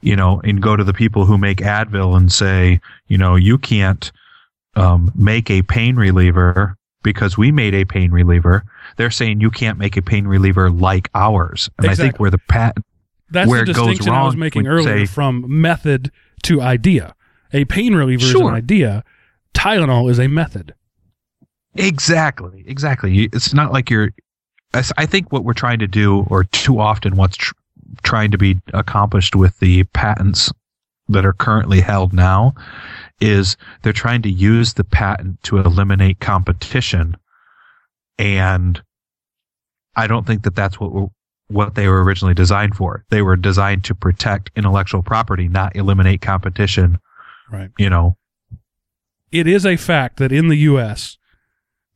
[0.00, 3.58] you know, and go to the people who make Advil and say, you know, you
[3.58, 4.12] can't
[4.76, 8.64] um, make a pain reliever because we made a pain reliever.
[8.96, 11.68] They're saying you can't make a pain reliever like ours.
[11.78, 12.84] And I think where the patent
[13.30, 16.12] That's where the distinction I was making earlier say- from method
[16.44, 17.14] to idea.
[17.52, 19.04] A pain reliever is an idea.
[19.54, 20.74] Tylenol is a method.
[21.74, 23.24] Exactly, exactly.
[23.32, 24.10] It's not like you're.
[24.74, 27.54] I think what we're trying to do, or too often what's tr-
[28.02, 30.52] trying to be accomplished with the patents
[31.08, 32.54] that are currently held now,
[33.18, 37.16] is they're trying to use the patent to eliminate competition,
[38.18, 38.82] and
[39.96, 41.08] I don't think that that's what we're,
[41.48, 43.04] what they were originally designed for.
[43.08, 46.98] They were designed to protect intellectual property, not eliminate competition.
[47.50, 47.70] Right.
[47.78, 48.16] You know,
[49.32, 51.17] It is a fact that in the U.S.,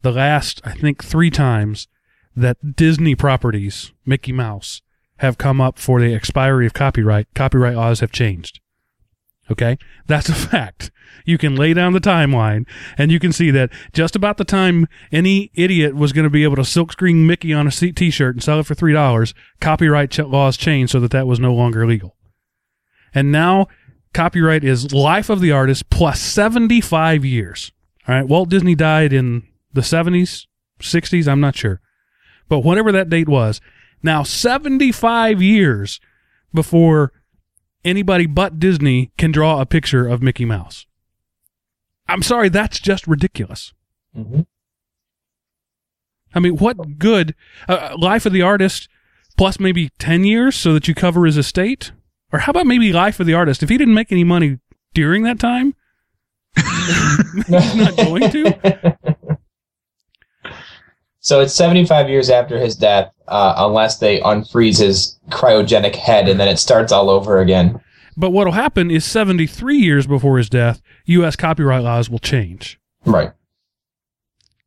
[0.03, 1.88] the last, I think, three times
[2.37, 4.83] that Disney properties, Mickey Mouse,
[5.19, 8.61] have come up for the expiry of copyright, copyright laws have changed.
[9.51, 9.79] Okay?
[10.07, 10.91] That's a fact.
[11.25, 12.67] You can lay down the timeline
[12.99, 16.43] and you can see that just about the time any idiot was going to be
[16.43, 20.19] able to silkscreen Mickey on a t shirt and sell it for $3, copyright ch-
[20.21, 22.17] laws changed so that that was no longer legal.
[23.15, 23.69] And now
[24.15, 27.73] copyright is life of the artist plus 75 years.
[28.09, 28.27] All right.
[28.27, 30.47] Walt Disney died in the 70s,
[30.81, 31.81] 60s, I'm not sure.
[32.49, 33.61] But whatever that date was,
[34.03, 36.01] now 75 years
[36.53, 37.13] before
[37.85, 40.87] anybody but Disney can draw a picture of Mickey Mouse.
[42.09, 43.73] I'm sorry, that's just ridiculous.
[44.17, 44.47] Mhm.
[46.35, 47.35] I mean, what good?
[47.69, 48.89] Uh, life of the artist
[49.37, 51.93] plus maybe 10 years so that you cover his estate?
[52.33, 53.63] Or how about maybe life of the artist?
[53.63, 54.59] If he didn't make any money
[54.95, 55.75] during that time,
[56.57, 59.17] he's not going to.
[61.23, 66.39] So it's 75 years after his death, uh, unless they unfreeze his cryogenic head, and
[66.39, 67.81] then it starts all over again.
[68.17, 71.37] But what'll happen is 73 years before his death, U.S.
[71.37, 72.81] copyright laws will change.
[73.07, 73.31] Right.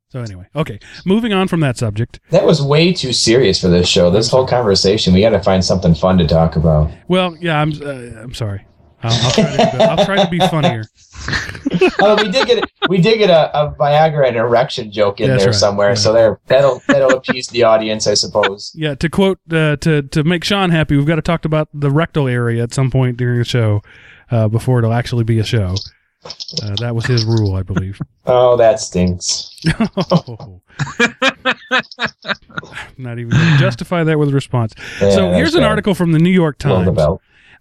[0.07, 2.21] So anyway, okay, moving on from that subject.
[2.29, 4.09] That was way too serious for this show.
[4.09, 6.89] This whole conversation, we got to find something fun to talk about.
[7.09, 8.65] Well, yeah, I'm uh, I'm sorry.
[9.05, 10.83] I'll, I'll, try to be, I'll try to be funnier.
[12.01, 15.43] oh, we did get we did get a, a Viagra and erection joke in That's
[15.43, 15.95] there right, somewhere, yeah.
[15.95, 18.71] so there that'll that'll appease the audience, I suppose.
[18.75, 21.89] Yeah, to quote uh, to to make Sean happy, we've got to talk about the
[21.89, 23.81] rectal area at some point during the show
[24.31, 25.75] uh, before it'll actually be a show.
[26.63, 28.01] Uh, that was his rule, I believe.
[28.27, 29.55] Oh, that stinks.
[30.11, 30.59] Oh.
[32.97, 34.73] Not even justify that with a response.
[34.99, 35.69] Yeah, so here's an bad.
[35.69, 36.97] article from the New York Times.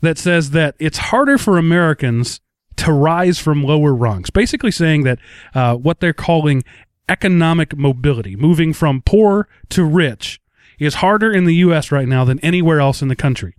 [0.05, 2.41] That says that it's harder for Americans
[2.77, 4.31] to rise from lower rungs.
[4.31, 5.19] Basically, saying that
[5.55, 6.65] uh, what they're calling
[7.09, 10.41] economic mobility, moving from poor to rich,
[10.79, 11.93] is harder in the U.S.
[11.93, 13.55] right now than anywhere else in the country.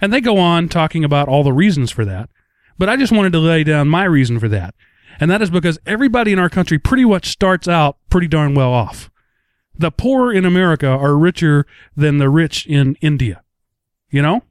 [0.00, 2.30] And they go on talking about all the reasons for that.
[2.76, 4.74] But I just wanted to lay down my reason for that.
[5.20, 8.72] And that is because everybody in our country pretty much starts out pretty darn well
[8.72, 9.10] off.
[9.76, 13.42] The poor in America are richer than the rich in India.
[14.10, 14.42] You know?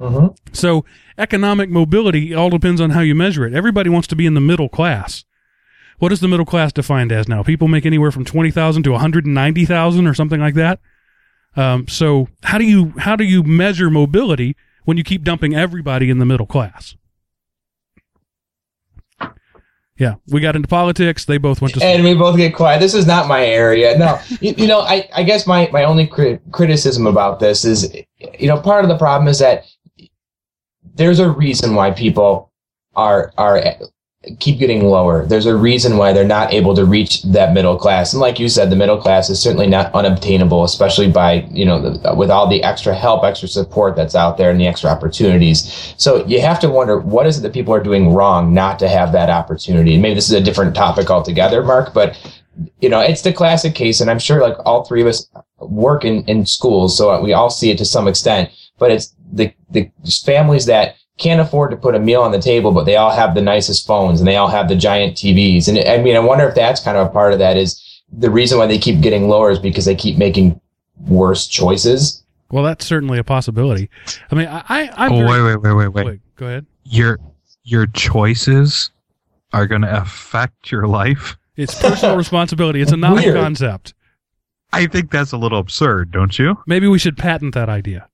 [0.00, 0.36] Mhm.
[0.52, 0.84] So
[1.16, 3.52] economic mobility all depends on how you measure it.
[3.54, 5.24] Everybody wants to be in the middle class.
[5.98, 7.42] What is the middle class defined as now?
[7.42, 10.54] People make anywhere from twenty thousand to one hundred and ninety thousand, or something like
[10.54, 10.78] that.
[11.56, 16.08] Um, so how do you how do you measure mobility when you keep dumping everybody
[16.10, 16.94] in the middle class?
[19.98, 21.24] Yeah, we got into politics.
[21.24, 21.80] They both went to.
[21.80, 21.90] School.
[21.90, 22.78] and we both get quiet.
[22.78, 23.98] This is not my area.
[23.98, 27.92] No, you, you know, I, I guess my, my only cri- criticism about this is,
[28.38, 29.64] you know, part of the problem is that
[30.98, 32.52] there's a reason why people
[32.94, 33.62] are are
[34.40, 35.24] keep getting lower.
[35.24, 38.12] There's a reason why they're not able to reach that middle class.
[38.12, 41.80] And like you said, the middle class is certainly not unobtainable, especially by, you know,
[41.80, 45.94] the, with all the extra help, extra support that's out there and the extra opportunities.
[45.98, 48.88] So you have to wonder what is it that people are doing wrong not to
[48.88, 49.94] have that opportunity?
[49.94, 52.18] And maybe this is a different topic altogether, Mark, but
[52.80, 54.00] you know, it's the classic case.
[54.00, 55.28] And I'm sure like all three of us
[55.60, 56.98] work in, in schools.
[56.98, 59.90] So we all see it to some extent, but it's the, the
[60.24, 63.34] families that can't afford to put a meal on the table, but they all have
[63.34, 65.66] the nicest phones and they all have the giant TVs.
[65.68, 68.30] And I mean, I wonder if that's kind of a part of that is the
[68.30, 70.60] reason why they keep getting lower is because they keep making
[71.06, 72.22] worse choices.
[72.50, 73.90] Well, that's certainly a possibility.
[74.30, 76.06] I mean, I, I I'm Oh, very- wait, wait, wait, wait, wait.
[76.06, 76.66] wait, Go ahead.
[76.84, 77.18] Your
[77.64, 78.90] your choices
[79.52, 81.36] are going to affect your life.
[81.56, 82.80] It's personal responsibility.
[82.80, 83.92] It's a novel concept.
[84.72, 86.56] I think that's a little absurd, don't you?
[86.66, 88.08] Maybe we should patent that idea.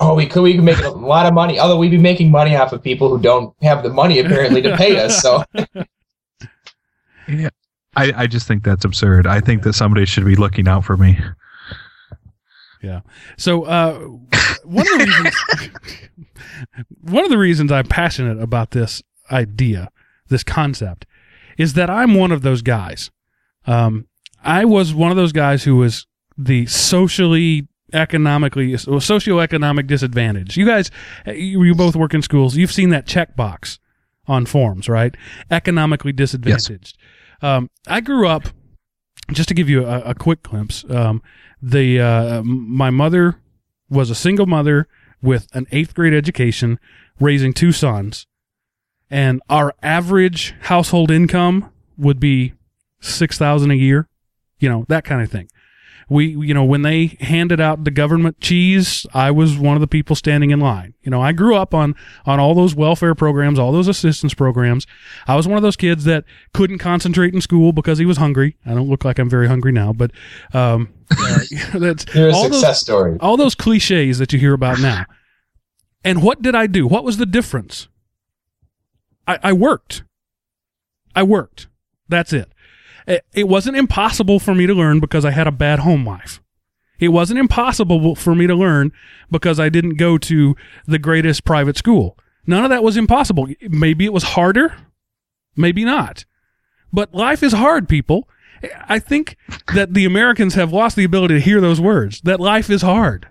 [0.00, 1.60] Oh, we could we could make a lot of money.
[1.60, 4.76] Although we'd be making money off of people who don't have the money apparently to
[4.76, 5.20] pay us.
[5.20, 5.44] So
[7.28, 7.50] Yeah.
[7.96, 9.26] I, I just think that's absurd.
[9.26, 11.18] I think that somebody should be looking out for me.
[12.82, 13.00] Yeah.
[13.36, 13.98] So uh,
[14.64, 16.00] one of the reasons
[17.02, 19.90] one of the reasons I'm passionate about this idea,
[20.28, 21.04] this concept,
[21.58, 23.10] is that I'm one of those guys.
[23.66, 24.06] Um,
[24.42, 26.06] I was one of those guys who was
[26.38, 30.56] the socially economically socioeconomic disadvantage.
[30.56, 30.90] You guys,
[31.26, 32.56] you, you both work in schools.
[32.56, 33.78] You've seen that checkbox
[34.26, 35.14] on forms, right?
[35.50, 36.96] Economically disadvantaged.
[37.42, 38.48] Um, I grew up.
[39.32, 41.22] Just to give you a, a quick glimpse, um,
[41.62, 43.36] the uh, my mother
[43.88, 44.88] was a single mother
[45.22, 46.80] with an eighth grade education,
[47.20, 48.26] raising two sons,
[49.08, 52.54] and our average household income would be
[53.00, 54.08] six thousand a year,
[54.58, 55.48] you know that kind of thing.
[56.10, 59.86] We, you know, when they handed out the government cheese, I was one of the
[59.86, 60.92] people standing in line.
[61.02, 61.94] You know, I grew up on
[62.26, 64.88] on all those welfare programs, all those assistance programs.
[65.28, 68.56] I was one of those kids that couldn't concentrate in school because he was hungry.
[68.66, 70.10] I don't look like I'm very hungry now, but
[70.52, 71.38] um, uh,
[71.74, 73.16] that's you're a all success those story.
[73.20, 75.06] all those cliches that you hear about now.
[76.02, 76.88] And what did I do?
[76.88, 77.86] What was the difference?
[79.28, 80.02] I, I worked.
[81.14, 81.68] I worked.
[82.08, 82.50] That's it.
[83.10, 83.24] It.
[83.32, 86.40] It wasn't impossible for me to learn because I had a bad home life.
[86.98, 88.92] It wasn't impossible for me to learn
[89.30, 90.54] because I didn't go to
[90.86, 92.16] the greatest private school.
[92.46, 93.48] None of that was impossible.
[93.62, 94.74] Maybe it was harder,
[95.56, 96.24] maybe not.
[96.92, 98.28] But life is hard, people.
[98.86, 99.36] I think
[99.74, 102.20] that the Americans have lost the ability to hear those words.
[102.22, 103.26] That life is hard.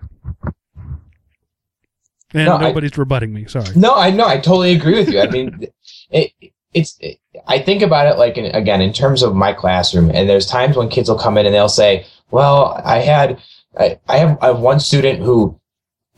[2.32, 3.46] And No, I- nobody's rebutting me.
[3.46, 3.68] Sorry.
[3.76, 4.26] No, I know.
[4.26, 5.20] I totally agree with you.
[5.20, 5.68] I mean,
[6.10, 6.32] it,
[6.74, 6.96] it's.
[7.00, 10.46] It, I think about it like in, again in terms of my classroom, and there's
[10.46, 13.40] times when kids will come in and they'll say, "Well, I had,
[13.78, 15.58] I, I have, I have one student who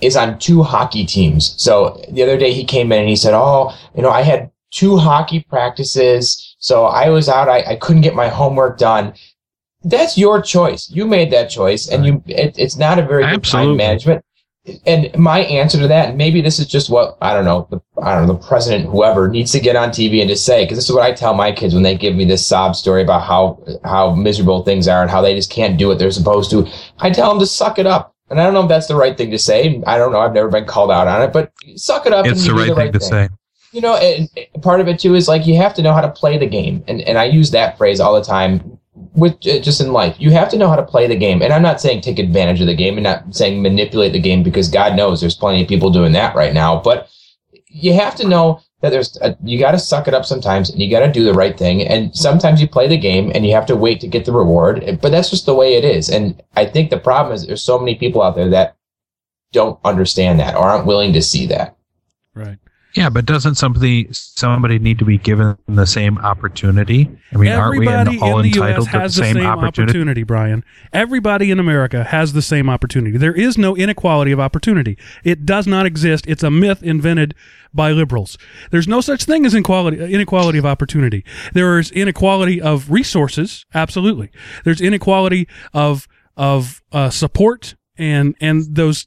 [0.01, 1.55] is on two hockey teams.
[1.63, 4.51] So the other day he came in and he said, "Oh, you know, I had
[4.71, 7.49] two hockey practices, so I was out.
[7.49, 9.15] I, I couldn't get my homework done."
[9.85, 10.89] That's your choice.
[10.91, 12.23] You made that choice, and you.
[12.27, 14.25] It, it's not a very good time management
[14.87, 17.81] and my answer to that, and maybe this is just what I don't know, the,
[18.01, 20.79] I don't know, the president, whoever needs to get on TV and just say, because
[20.79, 23.23] this is what I tell my kids when they give me this sob story about
[23.23, 26.69] how how miserable things are and how they just can't do what they're supposed to.
[26.99, 29.17] I tell them to suck it up, and I don't know if that's the right
[29.17, 29.83] thing to say.
[29.85, 30.21] I don't know.
[30.21, 32.25] I've never been called out on it, but suck it up.
[32.25, 33.29] It's and the you do right thing to say.
[33.73, 34.29] you know, and
[34.63, 36.85] part of it too is like you have to know how to play the game,
[36.87, 38.79] and and I use that phrase all the time
[39.15, 40.17] with uh, just in life.
[40.19, 42.61] You have to know how to play the game, and I'm not saying take advantage
[42.61, 45.69] of the game, and not saying manipulate the game because God knows there's plenty of
[45.69, 46.81] people doing that right now.
[46.81, 47.09] But
[47.67, 50.81] you have to know that there's a, you got to suck it up sometimes, and
[50.81, 53.53] you got to do the right thing, and sometimes you play the game, and you
[53.53, 54.99] have to wait to get the reward.
[55.01, 57.79] But that's just the way it is, and I think the problem is there's so
[57.79, 58.77] many people out there that
[59.53, 61.77] don't understand that or aren't willing to see that.
[62.35, 62.59] Right.
[62.95, 67.11] Yeah, but doesn't somebody somebody need to be given the same opportunity?
[67.33, 68.87] I mean, aren't we in- all in the U.S.
[68.87, 69.91] entitled to the same, same opportunity?
[69.91, 70.65] opportunity, Brian.
[70.93, 73.17] Everybody in America has the same opportunity.
[73.17, 74.99] There is no inequality of opportunity.
[75.25, 76.27] It does not exist.
[76.27, 77.35] It's a myth invented
[77.73, 78.37] by liberals.
[78.71, 81.25] There's no such thing as inequality, inequality of opportunity.
[81.55, 84.31] There is inequality of resources, absolutely.
[84.65, 89.07] There's inequality of of uh, support and and those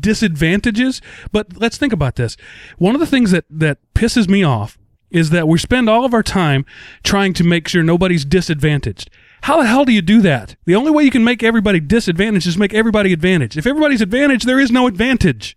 [0.00, 1.00] disadvantages.
[1.32, 2.36] But let's think about this.
[2.78, 4.78] One of the things that that pisses me off
[5.10, 6.64] is that we spend all of our time
[7.04, 9.10] trying to make sure nobody's disadvantaged.
[9.42, 10.56] How the hell do you do that?
[10.64, 13.56] The only way you can make everybody disadvantaged is make everybody advantaged.
[13.58, 15.56] If everybody's advantaged, there is no advantage.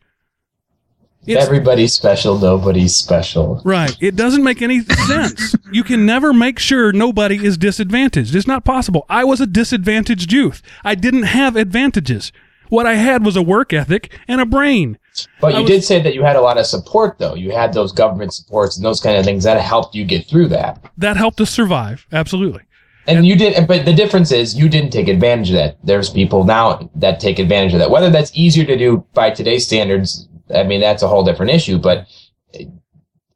[1.28, 3.60] It's, Everybody's special, nobody's special.
[3.66, 3.96] right.
[4.00, 5.56] It doesn't make any sense.
[5.72, 8.36] You can never make sure nobody is disadvantaged.
[8.36, 9.06] It's not possible.
[9.10, 10.62] I was a disadvantaged youth.
[10.84, 12.32] I didn't have advantages.
[12.70, 14.98] What I had was a work ethic and a brain.
[15.40, 17.36] But you was- did say that you had a lot of support, though.
[17.36, 20.48] You had those government supports and those kind of things that helped you get through
[20.50, 20.84] that.
[20.98, 22.06] That helped us survive.
[22.12, 22.62] Absolutely.
[23.08, 25.78] And you did, but the difference is you didn't take advantage of that.
[25.84, 27.92] There's people now that take advantage of that.
[27.92, 31.78] Whether that's easier to do by today's standards, I mean, that's a whole different issue,
[31.78, 32.08] but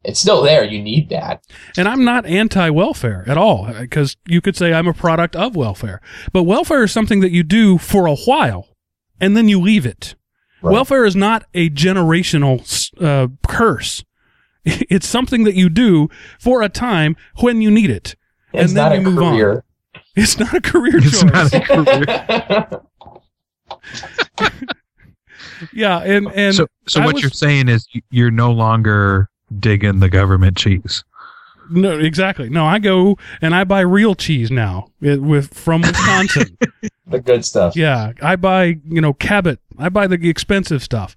[0.04, 0.64] it's still there.
[0.64, 1.44] You need that.
[1.78, 5.56] And I'm not anti welfare at all, because you could say I'm a product of
[5.56, 6.02] welfare.
[6.34, 8.68] But welfare is something that you do for a while
[9.20, 10.16] and then you leave it.
[10.62, 10.74] Right.
[10.74, 12.60] Welfare is not a generational
[13.02, 14.04] uh, curse.
[14.66, 18.16] It's something that you do for a time when you need it.
[18.54, 19.62] It's and then not you a move on.
[20.16, 21.32] It's not a career It's choice.
[21.32, 22.82] not a career.
[25.74, 29.30] yeah, and and so, so I what was- you're saying is you're no longer
[29.60, 31.04] digging the government cheese.
[31.72, 32.50] no, exactly.
[32.50, 36.58] No, I go and I buy real cheese now with from Wisconsin.
[37.10, 37.76] The good stuff.
[37.76, 39.60] Yeah, I buy, you know, Cabot.
[39.78, 41.16] I buy the expensive stuff.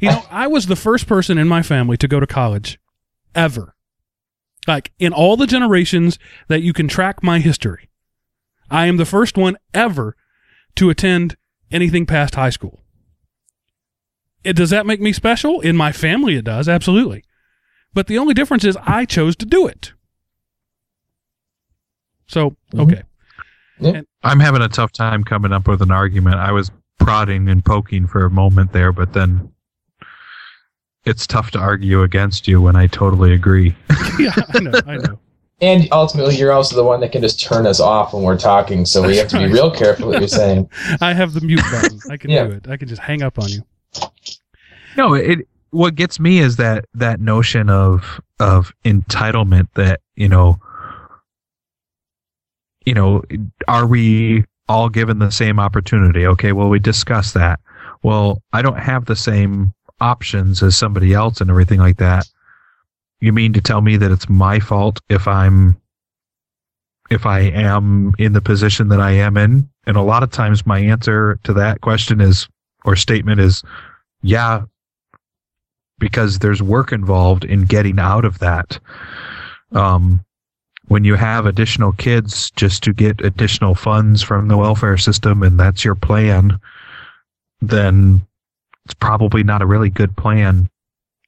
[0.00, 2.78] You know, I was the first person in my family to go to college
[3.34, 3.74] ever.
[4.66, 7.90] Like in all the generations that you can track my history,
[8.70, 10.16] I am the first one ever
[10.76, 11.36] to attend
[11.70, 12.80] anything past high school.
[14.42, 15.60] It, does that make me special?
[15.60, 17.24] In my family, it does, absolutely.
[17.92, 19.92] But the only difference is I chose to do it.
[22.26, 23.02] So, Mhm.
[23.82, 24.02] Okay.
[24.22, 26.36] I'm having a tough time coming up with an argument.
[26.36, 29.52] I was prodding and poking for a moment there, but then
[31.04, 33.74] it's tough to argue against you when I totally agree.
[34.18, 35.18] yeah, I know, I know.
[35.60, 38.84] And ultimately, you're also the one that can just turn us off when we're talking.
[38.84, 40.68] So we have to be real careful what you're saying.
[41.00, 42.00] I have the mute button.
[42.10, 42.44] I can Yeah.
[42.44, 42.68] do it.
[42.68, 43.62] I can just hang up on you.
[44.96, 50.58] No, it what gets me is that that notion of of entitlement that, you know,
[52.84, 53.22] you know,
[53.68, 56.26] are we all given the same opportunity?
[56.26, 57.60] Okay, well we discussed that.
[58.02, 62.26] Well, I don't have the same options as somebody else and everything like that.
[63.20, 65.76] You mean to tell me that it's my fault if I'm
[67.10, 69.68] if I am in the position that I am in?
[69.86, 72.48] And a lot of times my answer to that question is
[72.84, 73.62] or statement is
[74.22, 74.62] yeah,
[75.98, 78.78] because there's work involved in getting out of that.
[79.72, 80.24] Um,
[80.88, 85.58] when you have additional kids just to get additional funds from the welfare system and
[85.58, 86.58] that's your plan,
[87.60, 88.20] then
[88.84, 90.68] it's probably not a really good plan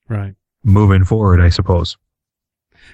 [0.08, 0.34] Right.
[0.62, 1.96] moving forward, I suppose.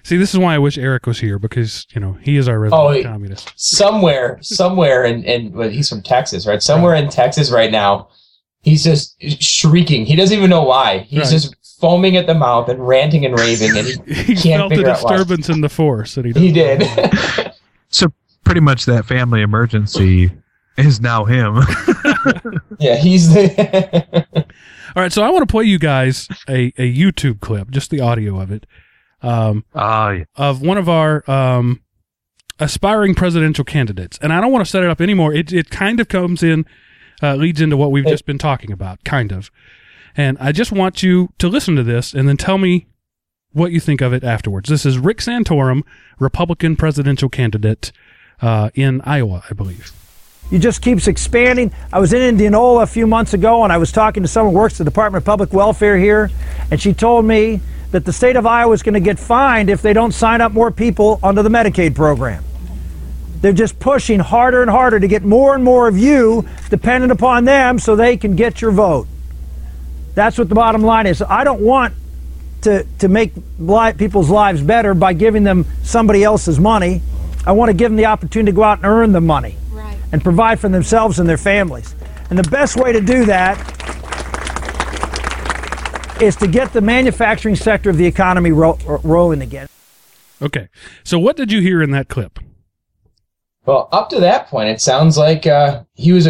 [0.05, 2.59] See, this is why I wish Eric was here because you know he is our
[2.59, 3.53] resident Oh, communist.
[3.57, 6.63] Somewhere, somewhere, and and well, he's from Texas, right?
[6.63, 8.09] Somewhere in Texas right now,
[8.63, 10.07] he's just shrieking.
[10.07, 11.01] He doesn't even know why.
[11.01, 11.31] He's Right.
[11.31, 14.77] just foaming at the mouth and ranting and raving, and he, He Can't felt a
[14.77, 15.17] figure out why.
[15.19, 16.83] disturbance in the force, and he he did.
[17.91, 18.07] So
[18.45, 20.31] pretty much that family emergency
[20.79, 21.57] is now him.
[22.79, 24.27] yeah, he's the.
[24.97, 28.01] All right, so I want to play you guys a, a YouTube clip, just the
[28.01, 28.65] audio of it,
[29.21, 30.25] um, Ah, yeah.
[30.37, 31.83] of one of our um,
[32.59, 34.19] aspiring presidential candidates.
[34.23, 35.35] And I don't want to set it up anymore.
[35.35, 36.65] It it kind of comes in,
[37.23, 38.11] uh, leads into what we've Hey.
[38.13, 39.51] just been talking about, kind of.
[40.17, 42.87] And I just want you to listen to this and then tell me
[43.53, 44.69] what you think of it afterwards.
[44.69, 45.83] This is Rick Santorum,
[46.19, 47.93] Republican presidential candidate
[48.41, 49.93] uh, in Iowa, I believe.
[50.51, 51.73] It just keeps expanding.
[51.93, 54.59] I was in Indianola a few months ago and I was talking to someone who
[54.59, 56.31] works at the Department of Public Welfare here,
[56.71, 59.83] and she told me that the state of Iowa is going to get fined if
[59.83, 62.45] they don't sign up more people onto the Medicaid program.
[63.41, 67.45] They're just pushing harder and harder to get more and more of you dependent upon
[67.45, 69.09] them so they can get your vote.
[70.15, 71.23] That's what the bottom line is.
[71.23, 71.95] I don't want
[72.63, 77.01] to, to make li- people's lives better by giving them somebody else's money.
[77.47, 79.97] I want to give them the opportunity to go out and earn the money Right.
[80.13, 81.95] and provide for themselves and their families.
[82.31, 83.59] And the best way to do that
[86.23, 89.69] is to get the manufacturing sector of the economy ro- ro- rolling again.
[90.41, 90.69] Okay.
[91.05, 92.39] So what did you hear in that clip?
[93.65, 96.29] well, up to that point, it sounds like uh, he was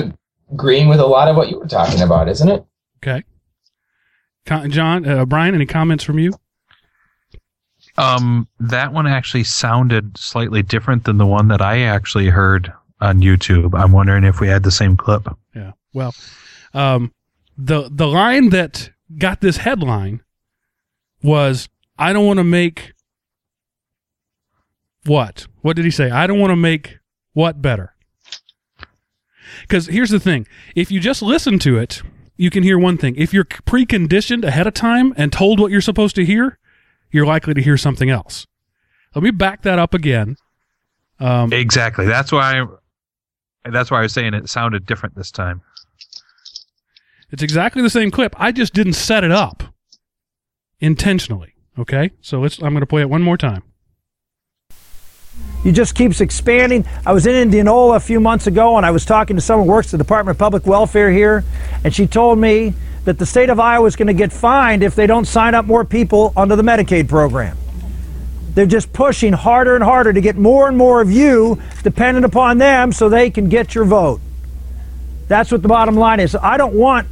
[0.53, 2.63] agreeing with a lot of what you were talking about, isn't it?
[2.99, 3.23] Okay.
[4.47, 6.33] John, uh, Brian, any comments from you?
[7.99, 13.21] Um, that one actually sounded slightly different than the one that I actually heard on
[13.21, 13.79] YouTube.
[13.79, 15.29] I'm wondering if we had the same clip.
[15.55, 15.73] Yeah.
[15.93, 16.15] Well,
[16.73, 17.13] um,
[17.59, 20.23] the the line that got this headline
[21.23, 21.69] was,
[21.99, 22.95] "I don't want to make
[25.05, 25.47] what?
[25.61, 26.11] What did he say?
[26.11, 26.99] I don't want to make
[27.35, 27.95] what better."
[29.61, 32.03] Because here's the thing: if you just listen to it,
[32.37, 33.15] you can hear one thing.
[33.17, 36.59] If you're preconditioned ahead of time and told what you're supposed to hear,
[37.11, 38.47] you're likely to hear something else.
[39.15, 40.37] Let me back that up again.
[41.21, 42.07] Um, Exactly.
[42.07, 42.61] That's why.
[42.61, 45.63] I, that's why I was saying it sounded different this time.
[47.31, 48.35] It's exactly the same clip.
[48.39, 49.63] I just didn't set it up
[50.81, 51.55] intentionally.
[51.79, 52.59] Okay, so let's.
[52.59, 53.63] I'm going to play it one more time.
[55.65, 56.85] You just keeps expanding.
[57.07, 59.73] I was in Indianola a few months ago, and I was talking to someone who
[59.73, 61.45] works at the Department of Public Welfare here,
[61.85, 64.95] and she told me that the state of Iowa is going to get fined if
[64.95, 67.57] they don't sign up more people onto the Medicaid program.
[68.55, 72.59] They're just pushing harder and harder to get more and more of you dependent upon
[72.59, 74.21] them so they can get your vote.
[75.29, 76.35] That's what the bottom line is.
[76.37, 77.09] I don't want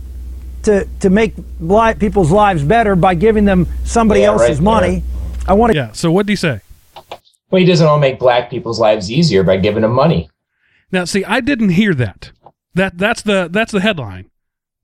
[0.65, 5.03] to, to make li- people's lives better by giving them somebody Yeah, else's right, money.
[5.49, 5.93] I want to Yeah.
[5.93, 6.61] So what did he say?
[7.51, 10.31] Well, he doesn't want to make black people's lives easier by giving them money.
[10.93, 12.33] Now, see, I didn't hear that.
[12.75, 14.31] That that's the that's the headline.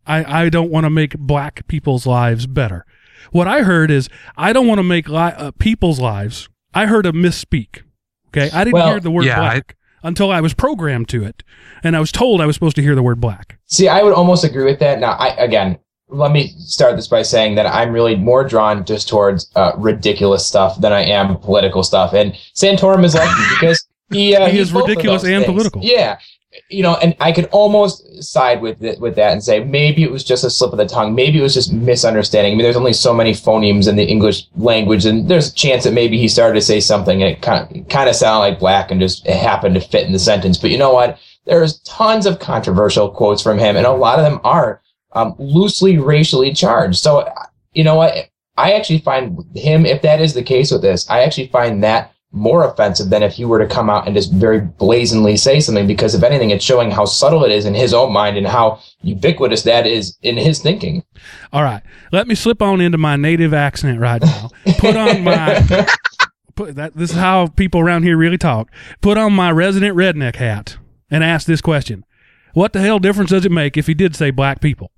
[0.06, 2.84] I I don't want to make black people's lives better.
[3.30, 6.48] What I heard is I don't want to make li- uh, people's lives.
[6.74, 7.82] I heard a misspeak.
[8.28, 11.24] Okay, I didn't Well, hear the word yeah, I- black until I was programmed to
[11.24, 11.42] it,
[11.82, 13.58] and I was told I was supposed to hear the word black.
[13.66, 15.00] See, I would almost agree with that.
[15.00, 15.78] Now, I again,
[16.08, 20.46] let me start this by saying that I'm really more drawn just towards uh, ridiculous
[20.46, 22.14] stuff than I am political stuff.
[22.14, 25.52] And Santorum is lucky because he uh, He is ridiculous and things.
[25.52, 25.82] political.
[25.82, 26.18] Yeah,
[26.68, 30.10] you know, and I could almost side with it, with that and say maybe it
[30.10, 31.14] was just a slip of the tongue.
[31.14, 32.52] Maybe it was just misunderstanding.
[32.52, 35.84] I mean, there's only so many phonemes in the English language, and there's a chance
[35.84, 38.58] that maybe he started to say something and it kind of, kind of sounded like
[38.60, 40.56] black and just it happened to fit in the sentence.
[40.56, 41.18] But you know what?
[41.46, 44.80] There's tons of controversial quotes from him, and a lot of them are
[45.16, 46.98] um, loosely racially charged.
[46.98, 47.28] So,
[47.72, 48.14] you know what?
[48.58, 52.12] I actually find him, if that is the case with this, I actually find that
[52.32, 55.86] more offensive than if he were to come out and just very blazingly say something.
[55.86, 58.80] Because if anything, it's showing how subtle it is in his own mind and how
[59.02, 61.02] ubiquitous that is in his thinking.
[61.52, 64.50] All right, let me slip on into my native accent right now.
[64.78, 65.86] Put on my
[66.54, 66.94] put that.
[66.94, 68.70] This is how people around here really talk.
[69.00, 70.76] Put on my resident redneck hat
[71.10, 72.04] and ask this question:
[72.54, 74.90] What the hell difference does it make if he did say black people?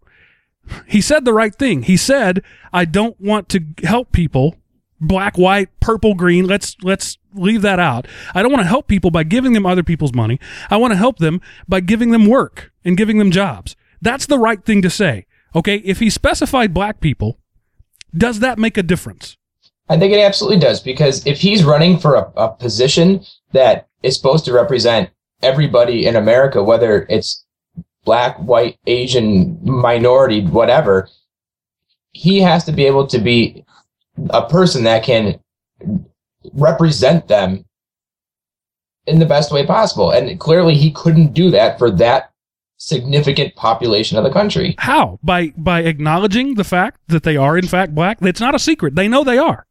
[0.86, 1.82] He said the right thing.
[1.82, 2.42] He said,
[2.72, 4.56] "I don't want to help people."
[5.00, 6.46] Black, white, purple, green.
[6.46, 8.06] Let's let's leave that out.
[8.34, 10.40] I don't want to help people by giving them other people's money.
[10.70, 13.76] I want to help them by giving them work and giving them jobs.
[14.02, 15.26] That's the right thing to say.
[15.54, 17.38] Okay, if he specified black people,
[18.16, 19.36] does that make a difference?
[19.88, 24.16] I think it absolutely does because if he's running for a, a position that is
[24.16, 25.10] supposed to represent
[25.42, 27.44] everybody in America, whether it's
[28.08, 31.10] black, white, Asian, minority, whatever,
[32.12, 33.66] he has to be able to be
[34.30, 35.38] a person that can
[36.54, 37.66] represent them
[39.06, 40.10] in the best way possible.
[40.10, 42.30] And clearly he couldn't do that for that
[42.78, 44.74] significant population of the country.
[44.78, 45.18] How?
[45.22, 48.22] By by acknowledging the fact that they are in fact black?
[48.22, 48.94] It's not a secret.
[48.94, 49.66] They know they are.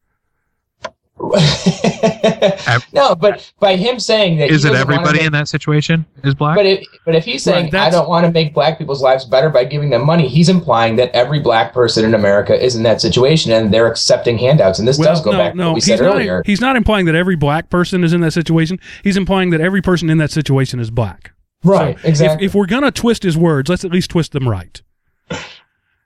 [2.93, 6.35] no, but by him saying that Is he it everybody make- in that situation is
[6.35, 6.55] black?
[6.55, 9.25] But if but if he's saying Right, I don't want to make black people's lives
[9.25, 12.83] better by giving them money, he's implying that every black person in America is in
[12.83, 14.79] that situation and they're accepting handouts.
[14.79, 16.43] And this does go no, back to no, what we said not, earlier.
[16.45, 18.79] he's not implying that every black person is in that situation.
[19.03, 21.31] He's implying that every person in that situation is black.
[21.63, 22.45] Right, So exactly.
[22.45, 24.81] If, if we're gonna twist his words, let's at least twist them right.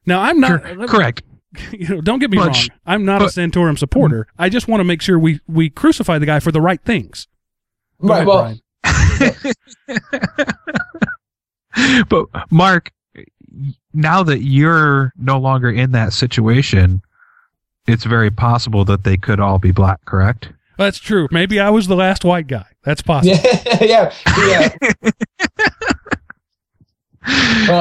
[0.05, 0.64] Now, I'm not.
[0.64, 1.22] Cor- me- correct.
[1.72, 2.56] You know, don't get me But wrong.
[2.86, 4.26] I'm not a but- Santorum supporter.
[4.38, 7.28] I just want to make sure we we crucify the guy for the right things.
[8.02, 8.28] Go right.
[8.28, 8.56] ahead, Well,
[11.74, 12.06] Brian.
[12.10, 12.91] but Mark,
[13.93, 17.02] now that you're no longer in that situation,
[17.88, 20.49] it's very possible that they could all be black, correct?
[20.78, 21.28] That's true.
[21.32, 22.66] Maybe I was the last white guy.
[22.84, 23.36] That's possible.
[23.82, 25.12] yeah, yeah, yeah.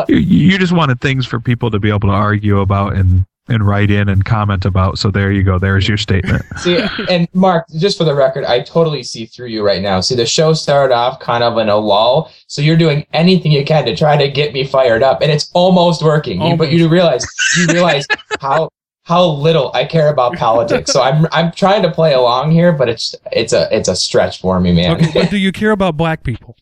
[0.09, 3.67] You, you just wanted things for people to be able to argue about and and
[3.67, 4.99] write in and comment about.
[4.99, 5.59] So there you go.
[5.59, 6.45] There's your statement.
[6.59, 10.01] See, and Mark, just for the record, I totally see through you right now.
[10.01, 13.65] See, the show started off kind of in a lull, so you're doing anything you
[13.65, 16.41] can to try to get me fired up, and it's almost working.
[16.41, 17.27] You- But you realize,
[17.59, 18.07] you realize
[18.41, 18.71] how
[19.05, 20.93] how little I care about politics.
[20.93, 24.41] So I'm I'm trying to play along here, but it's it's a it's a stretch
[24.41, 24.93] for me, man.
[24.97, 26.57] Okay, but do you care about black people?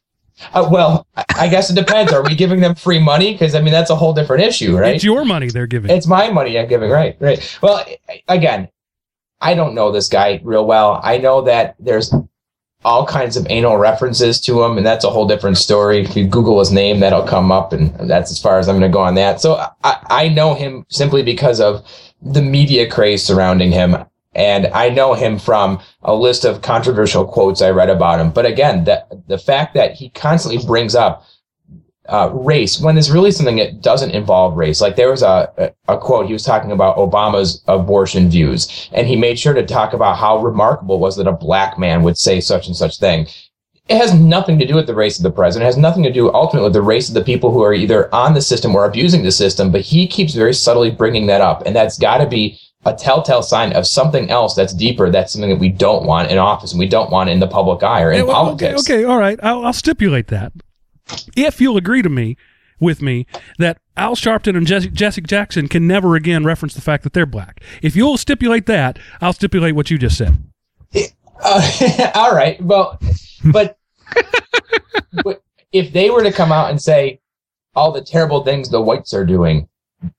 [0.53, 2.12] Uh, well, I- guess it depends.
[2.12, 3.32] Are we giving them free money?
[3.32, 4.95] Because I mean, that's a whole different issue, right?
[4.95, 5.91] It's your money they're giving.
[5.91, 7.16] It's my money I'm giving, right?
[7.20, 7.59] Right.
[7.62, 7.84] Well,
[8.28, 8.68] again,
[9.41, 11.01] I don't know this guy real well.
[11.03, 12.12] I know that there's
[12.84, 16.01] all kinds of anal references to him, and that's a whole different story.
[16.05, 18.91] If you Google his name, that'll come up, and that's as far as I'm going
[18.91, 19.41] to go on that.
[19.41, 21.84] So I, I know him simply because of
[22.22, 23.97] the media craze surrounding him.
[24.39, 28.30] And I know him from a list of controversial quotes I read about him.
[28.30, 31.24] But again, the, the fact that he constantly brings up
[32.09, 34.80] uh, race when there's really something that doesn't involve race.
[34.80, 39.16] Like there was a, a, quote, he was talking about Obama's abortion views, and he
[39.16, 42.66] made sure to talk about how remarkable was that a black man would say such
[42.68, 43.26] and such thing.
[43.89, 45.64] it has nothing to do with the race of the president.
[45.64, 48.14] It has nothing to do ultimately with the race of the people who are either
[48.14, 49.70] on the system or abusing the system.
[49.70, 53.42] But he keeps very subtly bringing that up, and that's got to be a telltale
[53.42, 55.10] sign of something else that's deeper.
[55.10, 57.82] That's something that we don't want in office and we don't want in the public
[57.82, 58.80] eye or in Yeah, well, politics.
[58.80, 59.38] Okay, okay, all right.
[59.42, 60.52] I'll, I'll stipulate that.
[61.36, 62.36] If you'll agree to me,
[62.80, 63.26] with me,
[63.58, 67.26] that Al Sharpton and Jesse, Jesse Jackson can never again reference the fact that they're
[67.26, 67.62] black.
[67.82, 70.36] If you'll stipulate that, I'll stipulate what you just said.
[71.42, 72.60] Uh, all right.
[72.62, 73.00] Well,
[73.52, 73.78] but,
[75.24, 77.20] but if they were to come out and say
[77.74, 79.68] all the terrible things the whites are doing,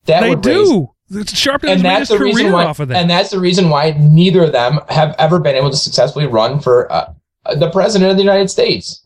[0.05, 0.91] that they would raise, do.
[1.11, 2.65] Sharpton and that's the reason why.
[2.65, 2.97] off of that.
[2.97, 6.59] And that's the reason why neither of them have ever been able to successfully run
[6.59, 7.13] for uh,
[7.55, 9.05] the president of the United States.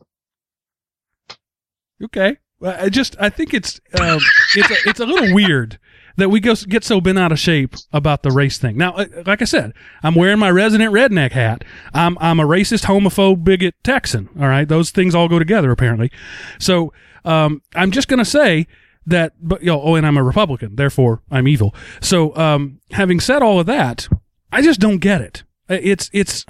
[2.04, 2.38] Okay.
[2.60, 4.20] Well, I just I think it's um,
[4.56, 5.80] it's a, it's a little weird
[6.16, 8.78] that we go get so bent out of shape about the race thing.
[8.78, 9.74] Now, uh, like I said,
[10.04, 11.64] I'm wearing my resident redneck hat.
[11.94, 14.30] I'm I'm a racist, homophobe, bigot Texan.
[14.40, 16.12] All right, those things all go together apparently.
[16.60, 16.94] So
[17.26, 18.68] um, I'm just gonna say
[19.06, 19.34] that.
[19.42, 21.74] But you know, oh, and I'm a Republican, therefore I'm evil.
[22.02, 24.08] So um, having said all of that,
[24.52, 25.44] I just don't get it.
[25.70, 26.46] It's it's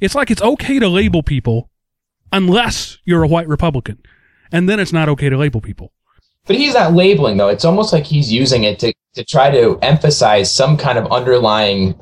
[0.00, 1.70] it's like it's okay to label people
[2.32, 3.98] unless you're a white Republican
[4.52, 5.92] and then it's not okay to label people.
[6.46, 7.48] But he's not labeling though.
[7.48, 11.98] It's almost like he's using it to, to try to emphasize some kind of underlying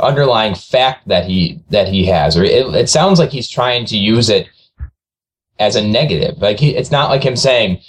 [0.00, 2.36] underlying fact that he that he has.
[2.36, 4.48] Or it, it sounds like he's trying to use it
[5.58, 6.38] as a negative.
[6.38, 7.80] Like he, it's not like him saying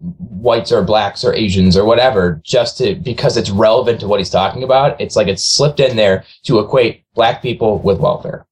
[0.00, 4.30] whites or blacks or Asians or whatever, just to because it's relevant to what he's
[4.30, 5.00] talking about.
[5.00, 8.46] It's like it's slipped in there to equate black people with welfare.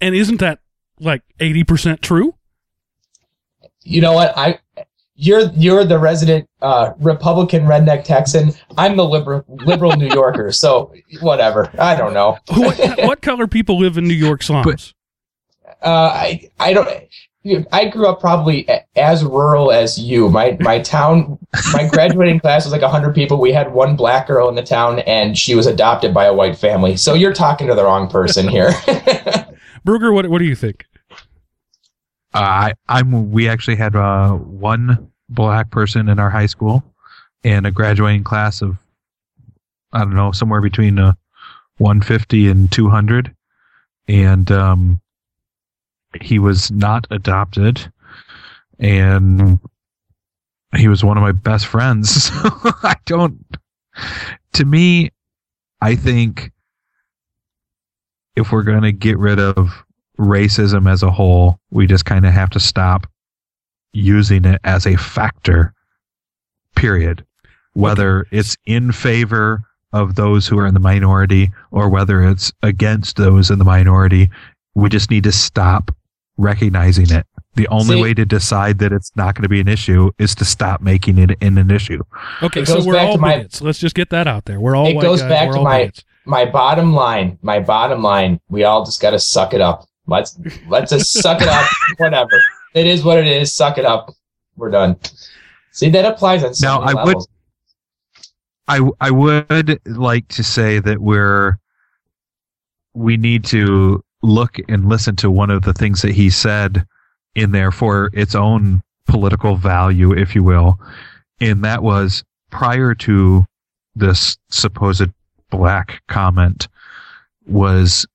[0.00, 0.60] And isn't that
[1.00, 2.34] like 80% true?
[3.84, 4.36] you know what?
[4.36, 4.58] I
[5.14, 8.52] you're you're the resident uh, Republican redneck Texan.
[8.76, 10.50] I'm the liberal liberal New Yorker.
[10.50, 11.70] So whatever.
[11.78, 12.38] I don't know.
[12.48, 14.94] What, what color people live in New York slums?
[15.82, 16.88] Uh, I I don't.
[17.72, 18.66] I grew up probably
[18.96, 20.30] as rural as you.
[20.30, 21.38] My my town,
[21.74, 23.38] my graduating class was like hundred people.
[23.38, 26.56] We had one black girl in the town, and she was adopted by a white
[26.56, 26.96] family.
[26.96, 28.70] So you're talking to the wrong person here.
[29.86, 30.86] Brugger, what, what do you think?
[32.32, 33.30] Uh, I, I'm.
[33.30, 36.82] We actually had uh, one black person in our high school,
[37.44, 38.78] and a graduating class of,
[39.92, 41.12] I don't know, somewhere between uh,
[41.76, 43.36] 150 and 200,
[44.08, 45.00] and um,
[46.22, 47.92] he was not adopted,
[48.78, 49.58] and
[50.76, 52.30] he was one of my best friends.
[52.44, 52.50] So
[52.82, 53.44] I don't.
[54.54, 55.10] To me,
[55.80, 56.50] I think
[58.36, 59.84] if we're going to get rid of
[60.18, 63.06] racism as a whole, we just kind of have to stop
[63.92, 65.72] using it as a factor,
[66.74, 67.24] period.
[67.74, 69.62] Whether it's in favor
[69.92, 74.30] of those who are in the minority or whether it's against those in the minority,
[74.74, 75.94] we just need to stop
[76.36, 77.26] recognizing it.
[77.54, 80.34] The only See- way to decide that it's not going to be an issue is
[80.36, 82.02] to stop making it in an issue.
[82.42, 83.60] Okay, It so we're all to my- bigots.
[83.62, 84.58] Let's just get that out there.
[84.60, 85.28] We're all It goes guys.
[85.30, 86.04] back to my- bigots.
[86.24, 89.86] my bottom line, my bottom line, we all just got to suck it up.
[90.06, 91.66] Let's let's just suck it up.
[91.98, 92.40] Whatever.
[92.74, 93.54] It is what it is.
[93.54, 94.10] Suck it up.
[94.56, 94.96] We're done.
[95.70, 97.16] See, that applies on so Now, many I would-
[98.68, 101.58] I I would like to say that we're
[102.94, 106.86] we need to look and listen to one of the things that he said
[107.34, 110.78] in there for its own political value, if you will,
[111.40, 113.44] and that was prior to
[113.94, 115.10] this supposed
[115.50, 116.68] black comment
[117.46, 118.06] was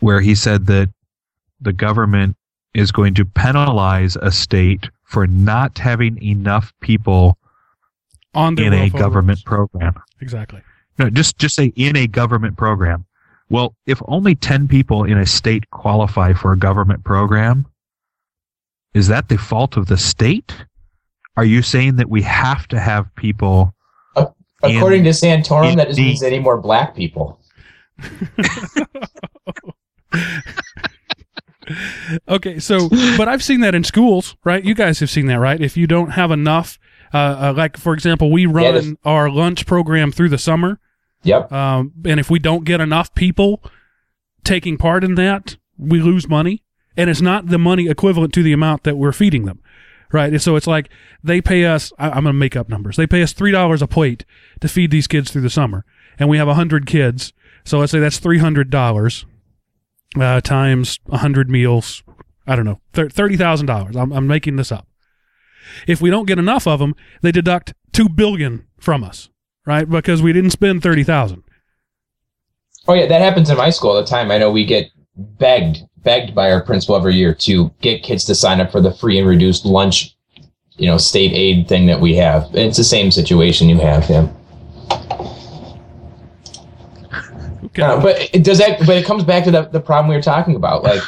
[0.00, 0.88] where he said that
[1.60, 2.36] the government
[2.74, 7.36] is going to penalize a state for not having enough people
[8.34, 9.94] On the in a government program.
[10.20, 10.62] Exactly.
[10.98, 13.04] No, just just say in a government program.
[13.50, 17.66] Well, if only 10 people in a state qualify for a government program,
[18.94, 20.54] is that the fault of the state?
[21.36, 23.74] Are you saying that we have to have people
[24.62, 27.40] According in- to Santorum, that doesn't mean any more black people.
[32.28, 34.64] Okay, so but I've seen that in schools, right?
[34.64, 35.60] You guys have seen that, right?
[35.60, 36.78] If you don't have enough,
[37.14, 40.80] uh, uh, like for example, we run the- our lunch program through the summer,
[41.22, 41.52] Yep.
[41.52, 43.62] um, and if we don't get enough people
[44.44, 46.62] taking part in that, we lose money,
[46.96, 49.60] and it's not the money equivalent to the amount that we're feeding them,
[50.12, 50.32] right?
[50.32, 50.88] And so it's like
[51.22, 51.92] they pay us.
[51.98, 52.96] I, I'm going to make up numbers.
[52.96, 54.24] They pay us three dollars a plate
[54.60, 55.84] to feed these kids through the summer,
[56.18, 57.32] and we have a hundred kids.
[57.64, 59.26] So let's say that's three hundred dollars
[60.18, 62.02] uh, times a hundred meals.
[62.46, 63.96] I don't know, thirty thousand dollars.
[63.96, 64.86] I'm, I'm making this up.
[65.86, 69.28] If we don't get enough of them, they deduct two billion from us,
[69.66, 69.88] right?
[69.88, 71.42] Because we didn't spend thirty thousand.
[72.88, 74.30] Oh yeah, that happens in my school all the time.
[74.30, 78.34] I know we get begged begged by our principal every year to get kids to
[78.34, 80.16] sign up for the free and reduced lunch,
[80.76, 82.48] you know, state aid thing that we have.
[82.54, 84.28] It's the same situation you have, yeah.
[87.64, 87.82] Okay.
[87.82, 88.78] Uh, but it does that.
[88.80, 91.02] But it comes back to the, the problem we were talking about, like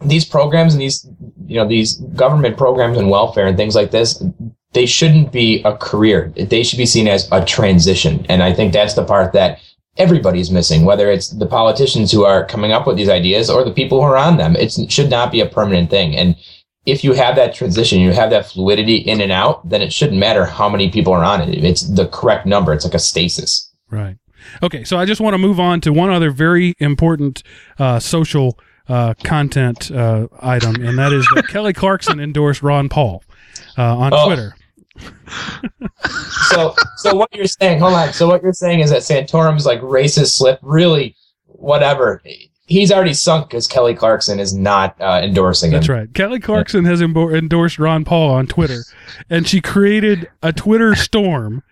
[0.00, 1.06] these programs and these,
[1.46, 4.22] you know, these government programs and welfare and things like this.
[4.72, 6.32] They shouldn't be a career.
[6.36, 8.24] They should be seen as a transition.
[8.28, 9.58] And I think that's the part that
[9.96, 13.72] everybody's missing, whether it's the politicians who are coming up with these ideas or the
[13.72, 14.54] people who are on them.
[14.56, 16.16] It's, it should not be a permanent thing.
[16.16, 16.36] And
[16.86, 20.18] if you have that transition, you have that fluidity in and out, then it shouldn't
[20.18, 21.64] matter how many people are on it.
[21.64, 22.72] It's the correct number.
[22.72, 23.70] It's like a stasis.
[23.90, 24.16] Right.
[24.62, 27.42] Okay, so I just want to move on to one other very important
[27.78, 28.58] uh, social
[28.88, 33.22] uh, content uh, item, and that is that Kelly Clarkson endorsed Ron Paul
[33.76, 34.26] uh, on Oh.
[34.26, 34.56] Twitter.
[36.48, 39.80] So so what you're saying hold on so what you're saying is that santorum's like
[39.80, 41.14] racist slip really
[41.46, 42.20] whatever
[42.66, 46.14] he's already sunk because kelly clarkson is not uh, endorsing That's him right.
[46.14, 48.82] Kelly Clarkson has embo- endorsed Ron Paul on Twitter,
[49.28, 51.62] and she created a Twitter storm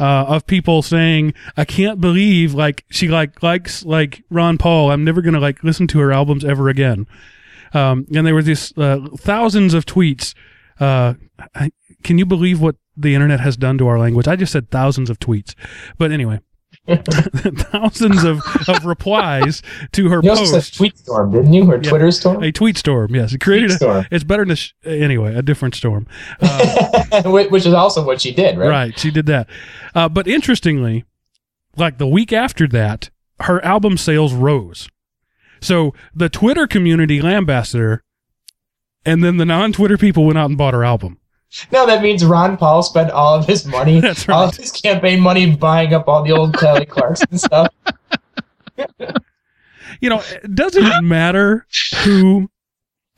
[0.00, 4.90] uh, of people saying, "I can't believe like she like likes like Ron Paul.
[4.90, 7.06] I'm never gonna like listen to her albums ever again."
[7.74, 10.34] Um, and there were these uh, thousands of tweets.
[10.80, 11.14] Uh,
[11.54, 11.70] I,
[12.02, 14.28] can you believe what the internet has done to our language?
[14.28, 15.54] I just said thousands of tweets,
[15.98, 16.40] but anyway.
[16.88, 20.74] thousands of, of replies to her you also post.
[20.74, 21.82] tweet storm didn't you or Yeah.
[21.90, 23.32] twitter storm A tweet storm, yes.
[23.32, 24.06] It created Tweet a, storm.
[24.10, 26.06] it's better than sh- anyway, a different storm.
[26.42, 28.98] Uh, Which which is also what she did right right.
[28.98, 29.48] She did that.
[29.94, 31.04] Uh, but interestingly,
[31.76, 34.88] like the week after that, her album sales rose.
[35.60, 38.02] So the Twitter community lambasted her,
[39.04, 41.18] and then the non-Twitter people went out and bought her album.
[41.70, 44.52] No that means ron paul spent all of his money That's all right.
[44.52, 47.68] of his campaign money buying up all the old kelly clarkson stuff
[50.00, 51.66] You know, it doesn't matter
[52.02, 52.50] who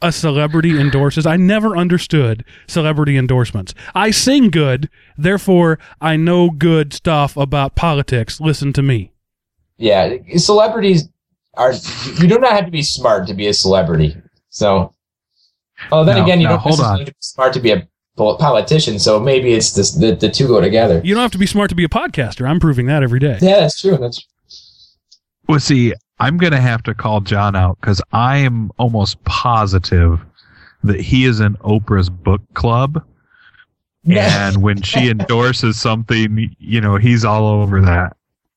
[0.02, 1.24] a celebrity endorses.
[1.24, 3.72] I never understood celebrity endorsements.
[3.94, 8.38] I sing good, therefore I know good stuff about politics.
[8.40, 9.12] Listen to me.
[9.78, 11.08] yeah celebrities
[11.54, 11.72] are
[12.18, 14.14] you do not have to be smart to be a celebrity
[14.50, 14.92] so
[15.92, 16.98] oh then Now- again you now, don't hold on.
[16.98, 20.30] have to be smart to be a pol- politician so maybe it's this, the, the
[20.30, 22.48] two go together You don't have to be smart to be a podcaster.
[22.48, 23.38] I'm proving that every day.
[23.42, 24.24] yeah that's true that's
[25.48, 30.20] Well, see, I'm going to have to call John out because I am almost positive
[30.84, 33.02] that he is in Oprah's book club.
[34.06, 38.16] And when she endorses something, you know, he's all over that.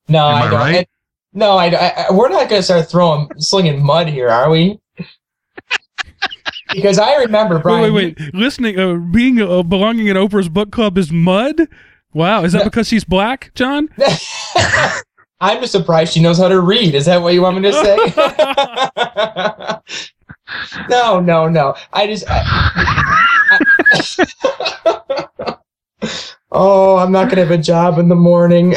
[0.10, 0.76] no Am I I don't right?
[0.76, 0.88] I-
[1.34, 4.78] no I, I, I- we're not going to start throwing slinging mud here are we
[6.74, 8.34] because I remember Brian Wait, wait, wait.
[8.34, 11.62] Listening, uh, being uh, belonging in Oprah's book club is mud.
[12.14, 12.64] Wow, is that No.
[12.66, 13.90] because she's black, John?
[15.40, 16.96] I'm just surprised she knows how to read.
[16.96, 17.96] Is that what you want me to say?
[20.90, 21.76] no, no, no.
[21.94, 22.26] I just.
[22.28, 22.44] I-
[23.50, 23.64] I-
[26.52, 28.74] oh, I'm not going to have a job in the morning.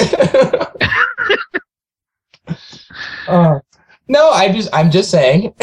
[3.29, 3.61] Oh.
[4.09, 4.69] no, I just.
[4.73, 5.55] I'm just saying.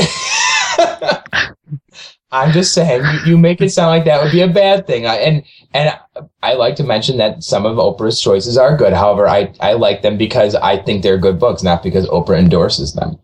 [2.31, 3.03] I'm just saying.
[3.03, 5.05] You, you make it sound like that would be a bad thing.
[5.05, 5.97] I, and and
[6.43, 8.93] I like to mention that some of Oprah's choices are good.
[8.93, 12.93] However, I, I like them because I think they're good books, not because Oprah endorses
[12.93, 13.17] them.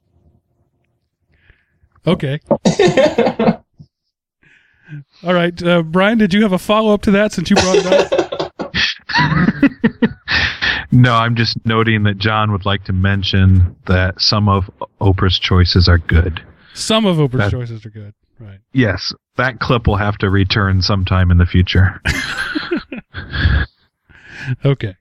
[2.07, 2.39] Okay.
[5.23, 6.17] All right, uh, Brian.
[6.17, 8.09] Did you have a follow up to that since you brought it up?
[10.95, 14.69] No, I'm just noting that John would like to mention that some of
[15.01, 16.39] Oprah's choices are good.
[16.75, 18.13] Some of Oprah's That- choices are good.
[18.43, 18.59] Right.
[18.73, 22.01] Yes, that clip will have to return sometime in the future.
[24.65, 24.95] Okay.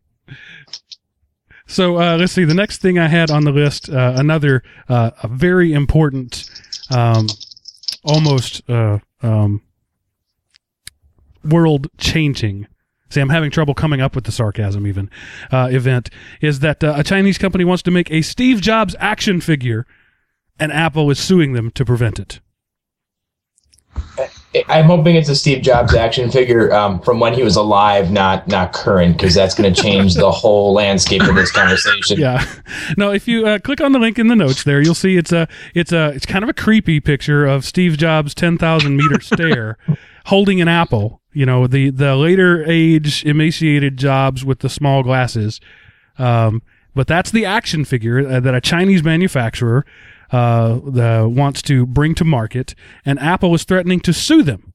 [1.67, 2.45] So uh, let's see.
[2.45, 6.49] The next thing I had on the list, uh, another uh, a very important,
[6.91, 7.27] um,
[8.05, 9.63] almost uh, um,
[11.45, 12.67] world changing.
[13.09, 14.87] See, I'm having trouble coming up with the sarcasm.
[14.87, 15.11] Even
[15.51, 19.41] uh, event is that uh, a Chinese company wants to make a Steve Jobs action
[19.41, 19.87] figure,
[20.59, 22.41] and Apple is suing them to prevent it.
[24.69, 28.47] I'm hoping it's a Steve Jobs action figure um, from when he was alive, not
[28.49, 32.19] not current, because that's going to change the whole landscape of this conversation.
[32.19, 32.45] Yeah.
[32.97, 35.33] No, if you uh, click on the link in the notes there, you'll see it's
[35.33, 39.21] a it's a it's kind of a creepy picture of Steve Jobs' ten thousand meter
[39.21, 39.79] stare
[40.27, 41.21] holding an apple.
[41.33, 45.61] You know, the the later age emaciated Jobs with the small glasses.
[46.19, 46.63] Um,
[46.95, 49.87] but that's the action figure uh, that a Chinese manufacturer
[50.33, 52.75] uh, the, wants to bring to market,
[53.05, 54.73] and Apple is threatening to sue them.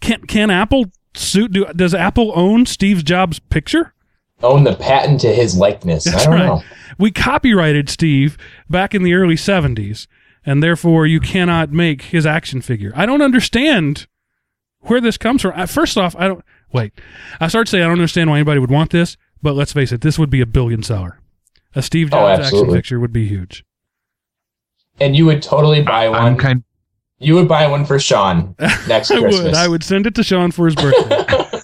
[0.00, 1.48] Can can Apple sue?
[1.48, 3.94] Do, does Apple own Steve Jobs' picture?
[4.42, 6.06] Own the patent to his likeness.
[6.06, 6.46] I That's don't right.
[6.46, 6.62] know.
[6.98, 8.36] We copyrighted Steve
[8.68, 10.06] back in the early 70s.
[10.44, 12.92] and therefore you cannot make his action figure.
[12.94, 14.06] I don't understand
[14.80, 15.66] where this comes from.
[15.66, 16.92] First off, I don't wait.
[17.40, 19.90] I start to say I don't understand why anybody would want this, but let's face
[19.90, 21.18] it, this would be a billion seller.
[21.74, 22.78] A Steve Oh, Jobs action absolutely.
[22.82, 23.64] figure would be huge.
[25.00, 26.20] And you would totally buy one.
[26.22, 26.62] I'm kind.
[27.18, 28.54] you would buy one for Sean
[28.88, 29.42] next I Christmas.
[29.44, 29.54] would.
[29.54, 31.24] I would send it to Sean for his birthday.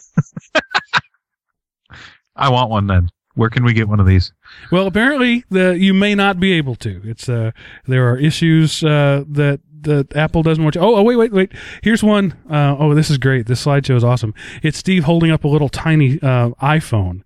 [2.36, 3.08] I want one then.
[3.34, 4.32] Where can we get one of these?
[4.70, 7.00] well, apparently, the you may not be able to.
[7.04, 7.52] It's uh,
[7.86, 10.82] there are issues uh, that that Apple doesn't want you.
[10.82, 11.52] Oh, oh, wait, wait, wait.
[11.82, 12.34] Here's one.
[12.50, 13.46] Uh, oh, this is great.
[13.46, 14.34] This slideshow is awesome.
[14.62, 17.22] It's Steve holding up a little tiny uh, iPhone,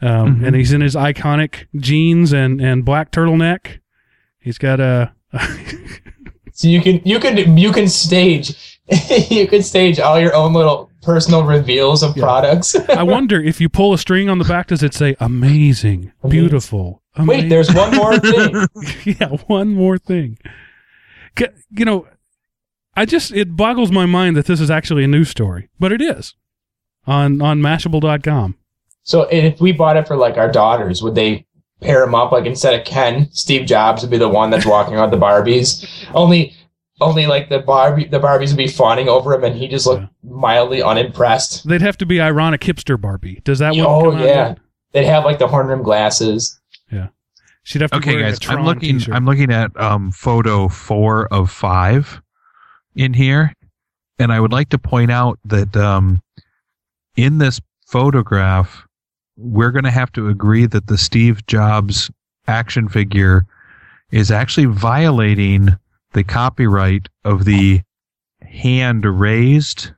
[0.00, 0.46] um, Mhm.
[0.46, 3.80] and he's in his iconic jeans and and black turtleneck.
[4.38, 5.12] He's got a.
[6.52, 8.78] so you can you can you can stage
[9.30, 12.22] you can stage all your own little personal reveals of Yeah.
[12.24, 12.74] products.
[12.88, 17.02] I wonder if you pull a string on the back, does it say amazing, beautiful?
[17.18, 18.66] Wait, there's one more thing.
[19.04, 20.38] yeah, one more thing.
[21.70, 22.06] You know,
[22.94, 26.00] I just it boggles my mind that this is actually a news story, but it
[26.00, 26.34] is
[27.06, 28.56] on on Mashable.com.
[29.02, 31.46] So if we bought it for like our daughters, would they
[31.80, 32.32] pair them up?
[32.32, 35.86] Like instead of Ken, Steve Jobs would be the one that's walking around the Barbies.
[36.14, 36.54] Only,
[37.00, 40.02] only like the Barbie, the Barbies would be fawning over him, and he just looked
[40.02, 40.08] Yeah.
[40.22, 41.68] mildly unimpressed.
[41.68, 43.42] They'd have to be ironic hipster Barbie.
[43.44, 43.80] Does that one?
[43.84, 44.48] Oh, come out yeah.
[44.48, 44.58] yet?
[44.92, 46.58] They'd have like the horn rim glasses.
[46.90, 47.08] Yeah,
[47.64, 48.98] she'd have to Okay, guys, a Tron I'm looking.
[48.98, 49.14] t-shirt.
[49.14, 52.22] I'm looking at um, photo four of five
[52.94, 53.52] in here,
[54.18, 56.22] and I would like to point out that um,
[57.16, 58.86] in this photograph,
[59.36, 62.10] we're going to have to agree that the Steve Jobs
[62.46, 63.46] action figure
[64.10, 65.68] is actually violating
[66.12, 67.80] the copyright of the
[68.42, 69.90] hand raised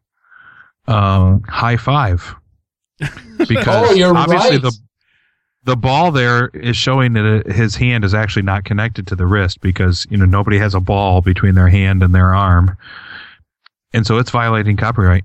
[0.87, 2.35] um, high five
[3.49, 4.63] because Oh, you're obviously right.
[4.63, 4.73] the
[5.65, 9.61] the ball there is showing that his hand is actually not connected to the wrist
[9.61, 12.75] because you know nobody has a ball between their hand and their arm,
[13.93, 15.25] and so it's violating copyright.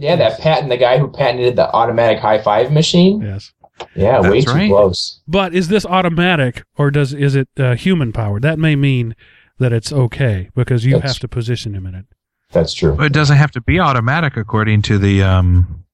[0.00, 3.20] Yeah, that patent, the guy who patented the automatic high five machine.
[3.20, 3.52] yes.
[3.94, 4.68] Yeah, way too right.
[4.68, 5.20] close.
[5.26, 8.42] But is this automatic or does is it uh, human powered?
[8.42, 9.14] That may mean
[9.58, 12.04] that it's okay because you That's- have to position him in it.
[12.52, 12.94] That's true.
[12.94, 15.84] But it doesn't have to be automatic according to the um,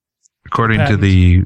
[0.46, 1.44] according to the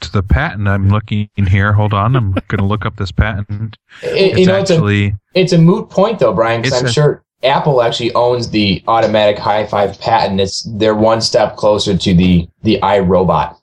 [0.00, 0.68] to the patent.
[0.68, 1.72] I'm looking here.
[1.72, 3.76] Hold on, I'm going to look up this patent.
[4.02, 6.86] It- It's you know, it's a actually it's a moot point though, Brian, because I'm
[6.86, 10.40] a- sure Apple actually owns the automatic high five patent.
[10.40, 13.56] It's they're one step closer to the the iRobot.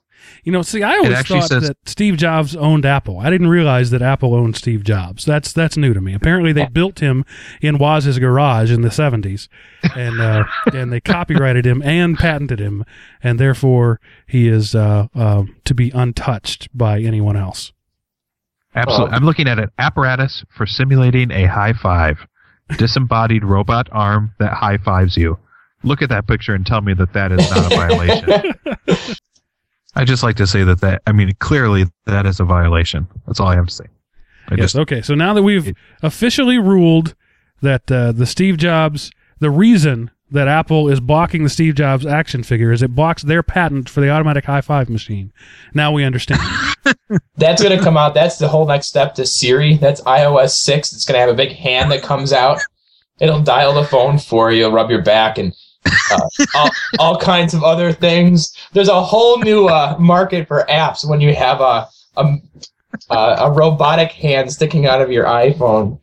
[0.44, 3.18] You know, see, I always thought says- that Steve Jobs owned Apple.
[3.18, 5.24] I didn't realize that Apple owned Steve Jobs.
[5.24, 6.12] That's that's new to me.
[6.12, 7.24] Apparently, they built him
[7.62, 9.48] in Woz's garage in the '70s,
[9.96, 10.44] and uh,
[10.74, 12.84] and they copyrighted him and patented him,
[13.22, 17.72] and therefore he is uh, um to be untouched by anyone else.
[18.74, 19.14] Absolutely.
[19.14, 22.26] I'm looking at an apparatus for simulating a high five.
[22.76, 25.38] Disembodied robot arm that high fives you.
[25.82, 29.16] Look at that picture and tell me that that is not a violation.
[29.94, 33.06] I just like to say that that I mean clearly that is a violation.
[33.26, 33.84] That's all I have to say.
[34.48, 34.72] I yes.
[34.72, 35.02] just Okay.
[35.02, 37.14] So now that we've officially ruled
[37.62, 42.42] that uh, the Steve Jobs, the reason that Apple is blocking the Steve Jobs action
[42.42, 45.32] figure is it blocks their patent for the automatic high five machine.
[45.74, 46.40] Now we understand.
[47.36, 48.14] That's gonna come out.
[48.14, 49.76] That's the whole next step to Siri.
[49.76, 50.92] That's iOS six.
[50.92, 52.58] It's gonna have a big hand that comes out.
[53.20, 55.54] It'll dial the phone for you, rub your back, and
[56.10, 58.56] uh, all, all kinds of other things.
[58.72, 62.34] There's a whole new uh, market for apps when you have a a,
[63.10, 66.00] a a robotic hand sticking out of your iPhone.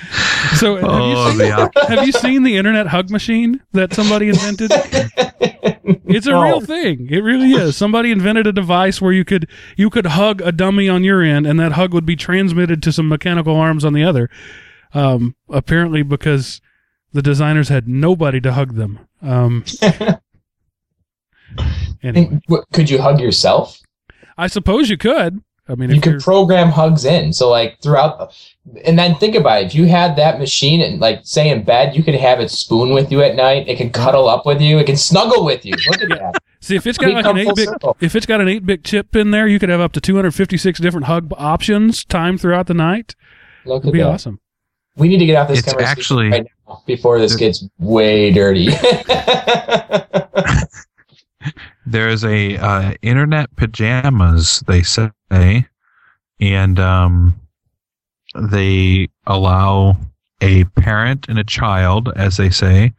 [0.56, 4.28] So have, oh you seen, the have you seen the internet hug machine that somebody
[4.28, 4.70] invented?
[6.06, 6.42] It's a No.
[6.42, 7.08] real thing.
[7.10, 7.76] It really is.
[7.76, 11.46] Somebody invented a device where you could you could hug a dummy on your end,
[11.46, 14.30] and that hug would be transmitted to some mechanical arms on the other.
[14.94, 16.60] Um, apparently, because
[17.12, 19.00] the designers had nobody to hug them.
[19.22, 19.64] Um,
[22.02, 22.40] anyway,
[22.72, 23.80] Could you hug yourself?
[24.38, 25.42] I suppose you could.
[25.68, 27.32] I mean, you if could program hugs in.
[27.32, 28.32] So like throughout,
[28.84, 29.66] and then think about it.
[29.66, 32.92] If you had that machine and like say in bed, you could have it spoon
[32.94, 33.68] with you at night.
[33.68, 34.78] It can cuddle up with you.
[34.78, 35.74] It can snuggle with you.
[35.90, 36.42] Look at that.
[36.60, 37.68] see if it's got like an eight bit
[38.00, 40.14] if it's got an eight bit chip in there, you could have up to two
[40.16, 43.14] hundred fifty six different hug options timed throughout the night.
[43.64, 44.06] Look It'd at be that.
[44.08, 44.38] awesome.
[44.96, 48.30] We need to get off this It's conversation actually- right now before this gets way
[48.32, 48.68] dirty.
[51.86, 55.10] there's a uh, internet pajamas they say
[56.40, 57.38] and um,
[58.34, 59.96] they allow
[60.40, 62.92] a parent and a child as they say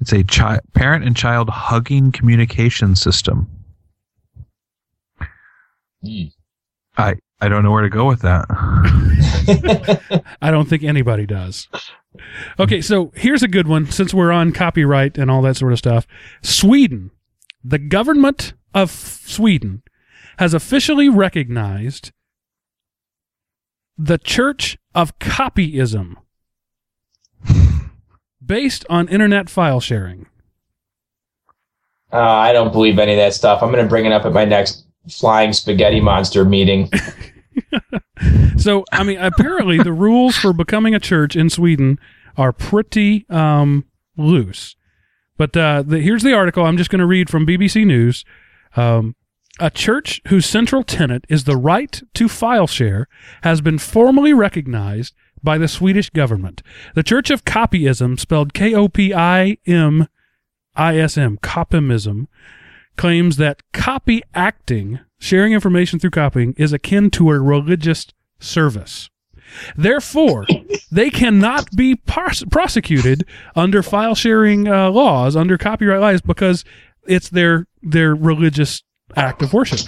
[0.00, 3.48] it's a chi- parent and child hugging communication system
[7.40, 8.46] I don't know where to go with that.
[10.42, 11.68] I don't think anybody does.
[12.58, 15.78] Okay, so here's a good one since we're on copyright and all that sort of
[15.78, 16.06] stuff.
[16.42, 17.12] Sweden,
[17.62, 19.82] the government of Sweden
[20.38, 22.12] has officially recognized
[23.96, 26.14] the Church of Kopimism
[28.44, 30.26] based on internet file sharing.
[32.12, 33.62] Uh, I don't believe any of that stuff.
[33.62, 36.90] I'm going to bring it up at my next flying spaghetti monster meeting.
[38.58, 41.98] So, I mean, apparently the rules for becoming a church in Sweden
[42.36, 43.84] are pretty um,
[44.16, 44.74] loose.
[45.38, 46.66] But uh, the, here's the article.
[46.66, 48.24] I'm just going to read from BBC News.
[48.76, 49.16] Um,
[49.58, 53.08] a church whose central tenet is the right to file share
[53.42, 56.62] has been formally recognized by the Swedish government.
[56.94, 60.08] The Church of Kopimism, spelled K O P I M
[60.76, 62.26] I S M, Kopimism,
[62.96, 68.06] claims that copy acting, sharing information through copying, is akin to a religious
[68.38, 69.10] service.
[69.76, 70.46] Therefore,
[70.90, 73.24] they cannot be pros- prosecuted
[73.54, 76.64] under file sharing uh, laws, under copyright laws, because
[77.06, 78.82] it's their their religious
[79.16, 79.80] act of worship.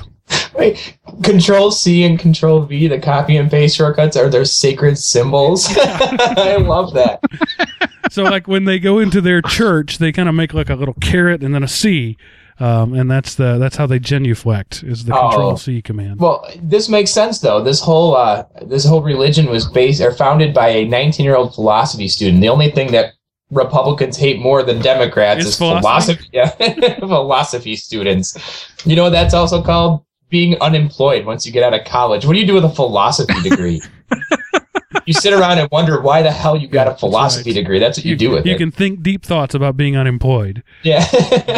[0.54, 5.66] Wait, Control C and Control V, the copy and paste shortcuts, are their sacred symbols.
[5.70, 7.20] I love that.
[8.11, 10.94] So, like when they go into their church, they kind of make like a little
[10.94, 12.16] caret and then a C,
[12.61, 15.30] um, and that's the that's how they genuflect is the Oh.
[15.30, 16.20] Control C command.
[16.20, 17.62] Well, this makes sense though.
[17.62, 21.54] This whole uh, this whole religion was based or founded by a 19 year old
[21.54, 22.40] philosophy student.
[22.40, 23.14] The only thing that
[23.50, 25.80] Republicans hate more than Democrats Is is philosophy?
[25.82, 26.28] philosophy.
[26.32, 28.36] Yeah, philosophy students.
[28.84, 32.24] You know what that's also called being unemployed once you get out of college.
[32.24, 33.82] What do you do with a philosophy degree?
[35.06, 37.62] you sit around and wonder why the hell you got a philosophy that's right.
[37.62, 37.78] degree.
[37.80, 38.54] That's what you, do with you it.
[38.54, 40.62] You can think deep thoughts about being unemployed.
[40.84, 41.04] yeah.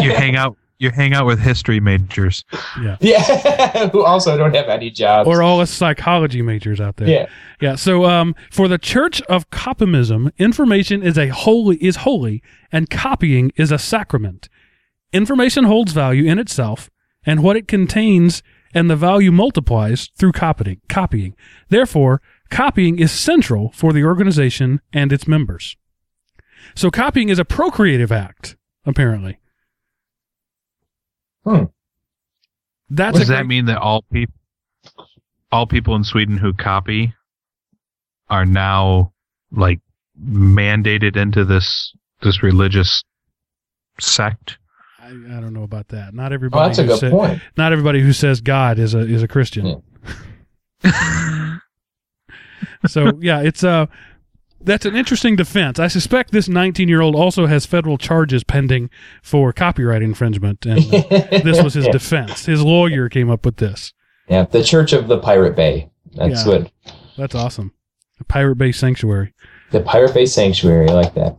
[0.02, 0.56] You hang out.
[0.82, 2.44] You hang out with history majors.
[2.82, 2.96] yeah.
[3.00, 3.88] Yeah.
[3.90, 5.28] Who also don't have any jobs.
[5.28, 7.08] Or all us psychology majors out there.
[7.08, 7.26] yeah.
[7.60, 7.76] Yeah.
[7.76, 13.52] So, um, for the Church of Kopimism, information is a holy is holy, and copying
[13.54, 14.48] is a sacrament.
[15.12, 16.90] Information holds value in itself
[17.24, 18.42] and what it contains,
[18.74, 20.80] and the value multiplies through copying.
[20.88, 21.36] Copying.
[21.68, 22.20] Therefore,
[22.50, 25.76] copying is central for the organization and its members.
[26.74, 29.38] So, copying is a procreative act, apparently.
[31.44, 31.64] Hmm.
[32.90, 34.34] That's Does a that great- mean that all people,
[35.50, 37.14] all people in Sweden who copy,
[38.28, 39.12] are now
[39.50, 39.80] like
[40.22, 43.02] mandated into this this religious
[44.00, 44.58] sect?
[45.00, 46.14] I, I don't know about that.
[46.14, 46.68] Not Oh, everybody.
[46.68, 47.42] that's a good sa- point.
[47.56, 49.82] Not everybody who says God is a is a Christian.
[52.86, 53.86] So yeah, it's uh
[54.64, 55.78] that's an interesting defense.
[55.78, 58.90] I suspect this 19 year old also has federal charges pending
[59.22, 61.02] for copyright infringement, and uh,
[61.42, 62.46] this was his defense.
[62.46, 63.92] His lawyer came up with this.
[64.28, 65.90] Yeah, the Church of the Pirate Bay.
[66.14, 66.52] That's Yeah.
[66.52, 66.72] good.
[67.16, 67.72] That's awesome.
[68.20, 69.32] A Pirate Bay Sanctuary.
[69.70, 70.88] The Pirate Bay Sanctuary.
[70.88, 71.36] I like that.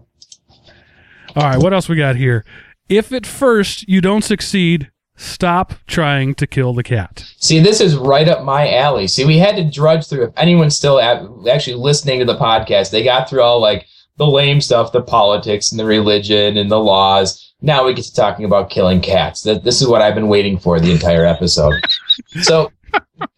[1.35, 2.45] All right, what else we got here?
[2.89, 4.91] If at first you don't succeed,
[5.23, 7.25] stop trying to kill the cat.
[7.37, 9.07] See, this is right up my alley.
[9.07, 10.25] See, we had to drudge through.
[10.25, 13.85] If anyone's still actually listening to the podcast, they got through all like
[14.17, 17.53] the lame stuff, the politics and the religion and the laws.
[17.61, 19.41] Now we get to talking about killing cats.
[19.41, 21.73] That this is what I've been waiting for the entire episode.
[22.41, 22.71] so,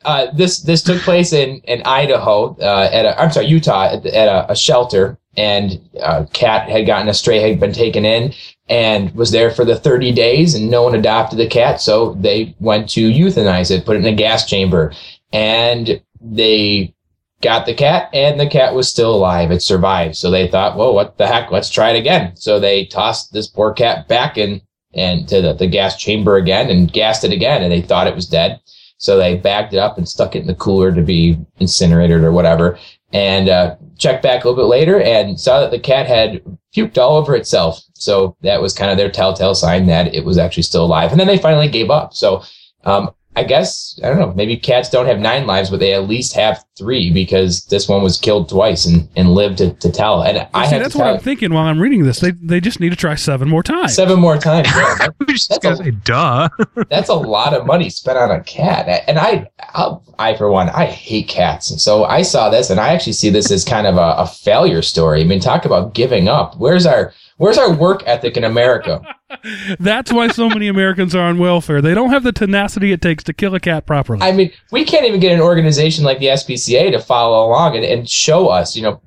[0.05, 4.03] uh, this this took place in in Idaho uh, at a I'm sorry Utah at,
[4.03, 8.05] the, at a, a shelter, and a cat had gotten a stray had been taken
[8.05, 8.33] in
[8.67, 12.55] and was there for the 30 days and no one adopted the cat so they
[12.59, 14.91] went to euthanize it put it in a gas chamber
[15.31, 16.95] and they
[17.41, 19.51] got the cat and the cat was still alive.
[19.51, 20.15] It survived.
[20.15, 21.51] So they thought well what the heck?
[21.51, 22.35] Let's try it again.
[22.35, 24.61] So they tossed this poor cat back in
[24.93, 28.15] and to the, the gas chamber again and gassed it again and they thought it
[28.15, 28.59] was dead
[29.05, 32.31] so they bagged it up and stuck it in the cooler to be incinerated or
[32.31, 32.77] whatever
[33.13, 36.41] and uh, checked back a little bit later and saw that the cat had
[36.75, 37.81] puked all over itself.
[37.93, 41.11] So that was kind of their telltale sign that it was actually still alive.
[41.11, 42.13] And then they finally gave up.
[42.13, 42.43] So
[42.83, 46.07] um, I guess, I don't know, maybe cats don't have nine lives, but they at
[46.07, 50.23] least have three because this one was killed twice and, and lived to, to tell.
[50.23, 52.19] And I see, that's to what I'm thinking while I'm reading this.
[52.19, 53.93] They they just need to try seven more times.
[53.93, 54.67] seven more times.
[54.67, 56.49] Yeah, that- We just That's gotta a- say, duh.
[56.89, 59.03] that's a lot of money spent on a cat.
[59.07, 61.71] And I, I'll, I for one, I hate cats.
[61.71, 64.27] And so I saw this, and I actually see this as kind of a, a
[64.27, 65.21] failure story.
[65.21, 66.55] I mean, talk about giving up.
[66.57, 69.01] Where's our Where's our work ethic in America?
[69.79, 71.81] That's why so many Americans are on welfare.
[71.81, 74.21] They don't have the tenacity it takes to kill a cat properly.
[74.21, 77.83] I mean, we can't even get an organization like the SPCA to follow along and,
[77.83, 79.01] and show us, you know,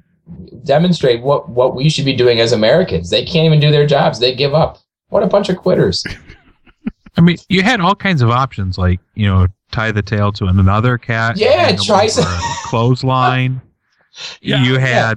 [0.64, 3.08] demonstrate what, what we should be doing as Americans.
[3.08, 4.18] They can't even do their jobs.
[4.18, 4.78] They give up.
[5.08, 6.04] What a bunch of quitters.
[7.16, 10.44] I mean, you had all kinds of options, like you know, tie the tail to
[10.44, 11.36] another cat.
[11.36, 12.24] Yeah, try some-
[12.64, 13.60] clothesline.
[14.40, 15.14] Yeah, you yeah.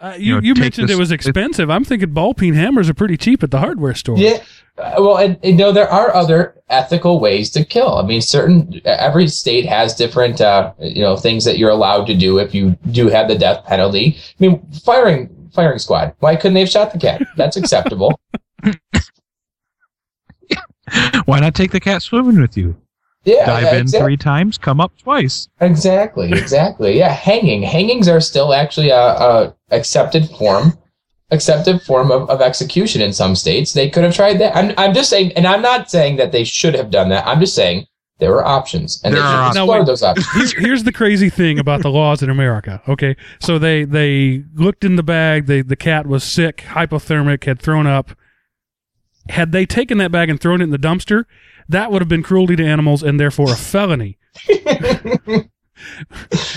[0.00, 1.70] Had Uh, You you know, you mentioned this- it was expensive.
[1.70, 4.16] I'm thinking ball peen hammers are pretty cheap at the hardware store.
[4.18, 4.38] Yeah.
[4.76, 7.96] Uh, well, and, and no, there are other ethical ways to kill.
[7.96, 12.14] I mean, certain every state has different, uh, you know, things that you're allowed to
[12.16, 14.16] do if you do have the death penalty.
[14.18, 16.14] I mean, firing firing squad.
[16.18, 17.22] Why couldn't they have shot the cat?
[17.36, 18.18] That's acceptable.
[21.24, 22.76] why not take the cat swimming with you?
[23.24, 25.48] Yeah, Dive in exact- three times, come up twice.
[25.60, 26.98] Exactly, exactly.
[26.98, 27.62] Yeah, hanging.
[27.62, 30.76] Hangings are still actually a, a accepted form,
[31.30, 33.72] accepted form of, of execution in some states.
[33.72, 34.54] They could have tried that.
[34.56, 37.26] I'm, I'm just saying, and I'm not saying that they should have done that.
[37.26, 37.86] I'm just saying
[38.18, 39.68] there were options, and There they should are have options.
[39.68, 39.86] wait.
[39.86, 40.30] those options.
[40.32, 42.82] Here's, here's the crazy thing about the laws in America.
[42.88, 45.46] Okay, so they they looked in the bag.
[45.46, 48.10] They the cat was sick, hypothermic, had thrown up.
[49.30, 51.24] Had they taken that bag and thrown it in the dumpster,
[51.68, 54.18] that would have been cruelty to animals and therefore a felony.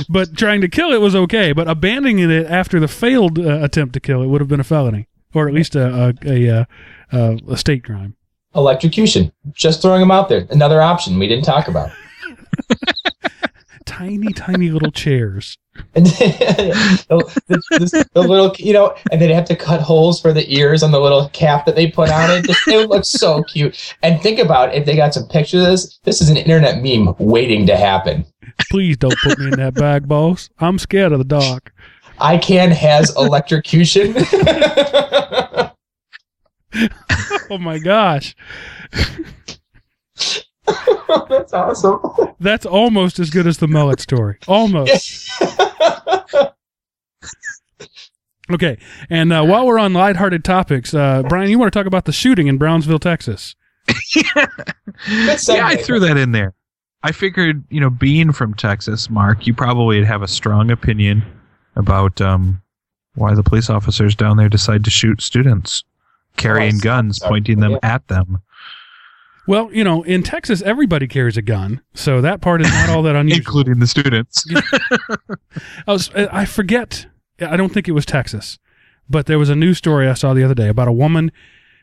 [0.10, 1.54] but trying to kill it was okay.
[1.54, 4.66] But abandoning it after the failed uh, attempt to kill it would have been a
[4.66, 6.66] felony, or at least a a, a, uh,
[7.12, 8.16] uh, a state crime.
[8.56, 9.32] Electrocution.
[9.54, 10.48] Just throwing them out there.
[10.50, 11.92] Another option we didn't talk about.
[13.98, 15.58] Tiny, tiny little chairs.
[15.96, 20.48] And the, the, the little, you know, and they'd have to cut holes for the
[20.54, 22.46] ears on the little cap that they put on it.
[22.68, 23.96] It would look so cute.
[24.04, 26.00] And think about if they got some pictures of this.
[26.04, 28.26] This is an internet meme waiting to happen.
[28.70, 30.50] Please don't put me in that bag, boss.
[30.60, 31.74] I'm scared of the dark.
[32.20, 34.16] I can haz electrocution.
[37.50, 38.36] Oh my gosh.
[41.30, 42.00] That's awesome.
[42.40, 44.38] That's almost as good as the mullet story.
[44.48, 45.32] Almost.
[48.50, 48.78] Okay.
[49.10, 52.14] And uh, while we're on lighthearted topics, uh, Brian, you want to talk about the
[52.14, 53.56] shooting in Brownsville, Texas?
[54.16, 54.48] yeah,
[55.50, 56.54] I threw that in there.
[57.04, 61.24] I figured, you know, being from Texas, Mark, you probably would have a strong opinion
[61.76, 62.62] about um,
[63.16, 65.84] why the police officers down there decide to shoot students
[66.38, 66.82] carrying Yes.
[66.82, 67.80] guns, pointing them Yeah.
[67.96, 68.42] at them,
[69.48, 73.02] Well, you know, in Texas, everybody carries a gun, so that part is not all
[73.04, 73.38] that unusual.
[73.40, 74.46] including the students.
[75.88, 77.08] I, was, I forget.
[77.40, 78.60] I don't think it was Texas,
[79.10, 81.32] but there was a news story I saw the other day about a woman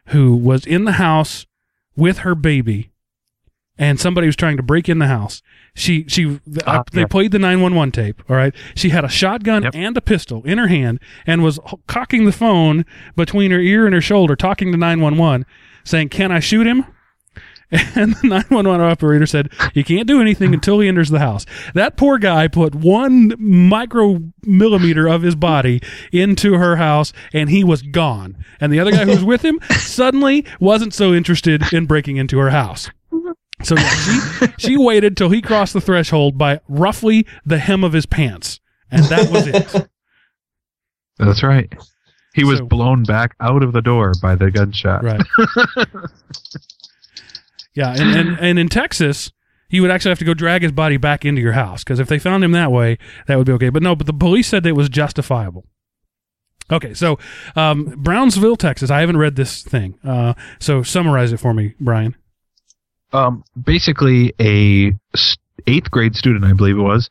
[0.09, 1.47] who was in the house
[1.97, 2.91] with her baby,
[3.79, 5.41] and somebody was trying to break in the house.
[5.75, 7.07] She she the, Ah, uh, they yeah.
[7.07, 8.23] played the nine one one tape.
[8.29, 9.75] All right, she had a shotgun Yep.
[9.75, 12.85] and a pistol in her hand and was cocking the phone
[13.17, 15.47] between her ear and her shoulder, talking to nine one one,
[15.83, 16.85] saying, "Can I shoot him?"
[17.97, 21.45] And the 911 operator said, You can't do anything until he enters the house.
[21.75, 25.81] That poor guy put one micro millimeter of his body
[26.13, 28.37] into her house and he was gone.
[28.61, 32.39] And the other guy who was with him suddenly wasn't so interested in breaking into
[32.39, 32.91] her house.
[33.63, 37.93] So yeah, she, she waited till he crossed the threshold by roughly the hem of
[37.93, 38.61] his pants.
[38.91, 39.89] And that was it.
[41.19, 41.73] That's right.
[42.35, 45.03] He was So- blown back out of the door by the gunshot.
[45.03, 45.23] Right.
[47.75, 49.33] yeah, and, and and in Texas,
[49.69, 52.09] he would actually have to go drag his body back into your house because if
[52.09, 53.71] they found him that way, that would be okay.
[53.71, 55.65] But no, but the police said that it was justifiable.
[56.71, 57.19] Okay, so
[57.57, 58.91] um, Brownsville, Texas.
[58.91, 62.17] I haven't read this thing, uh, so summarize it for me, Brian.
[63.13, 64.93] um, basically a
[65.67, 67.09] eighth grade student, I believe it was,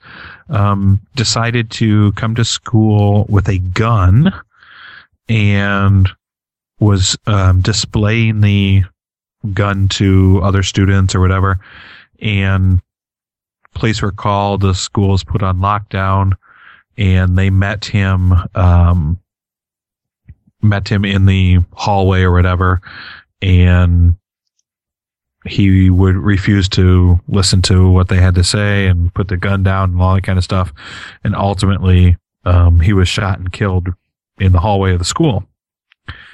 [0.50, 4.32] um, decided to come to school with a gun
[5.30, 6.10] and
[6.80, 8.84] was um, displaying the
[9.52, 11.60] gun to other students or whatever.
[12.22, 12.82] And
[13.74, 14.62] police were called.
[14.62, 16.34] The school was put on lockdown,
[16.98, 18.34] and they met him.
[18.56, 19.20] Um,
[20.62, 22.82] met him in the hallway or whatever,
[23.42, 24.16] and
[25.46, 29.62] he would refuse to listen to what they had to say and put the gun
[29.62, 30.72] down and all that kind of stuff.
[31.24, 33.90] And ultimately, um, he was shot and killed
[34.40, 35.44] in the hallway of the school.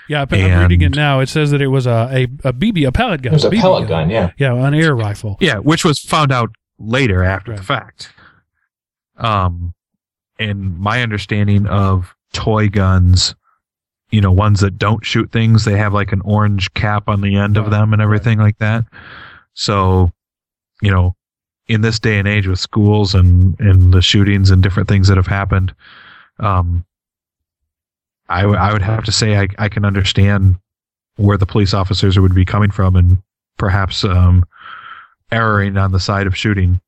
[0.10, 1.20] Yeah, I'm I'm reading it now.
[1.20, 3.32] It says that it was a a, a BB, a pellet gun.
[3.32, 4.32] There's a BB pellet gun, yeah.
[4.38, 5.38] Yeah, an air rifle.
[5.40, 6.50] Yeah, which was found out
[6.80, 7.58] later after Right.
[7.60, 8.10] the fact.
[9.18, 9.74] Um,
[10.40, 13.36] and my understanding of toy guns,
[14.12, 17.36] you know, ones that don't shoot things, they have like an orange cap on the
[17.36, 18.86] end Right, of them and everything like that.
[19.54, 20.12] So,
[20.82, 21.16] you know,
[21.68, 25.18] in this day and age with schools and, and the shootings and different things that
[25.18, 25.76] have happened,
[26.40, 26.86] um,
[28.30, 30.56] I, w- I would have to say I, I can understand
[31.18, 33.18] where the police officers would be coming from and
[33.58, 34.46] perhaps, um,
[35.32, 36.82] erring on the side of shooting.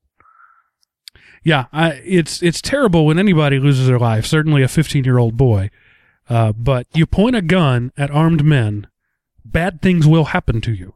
[1.43, 4.25] Yeah, I, it's it's terrible when anybody loses their life.
[4.25, 5.69] Certainly a 15 year old boy.
[6.29, 8.87] Uh, but you point a gun at armed men,
[9.43, 10.93] bad things will happen to you.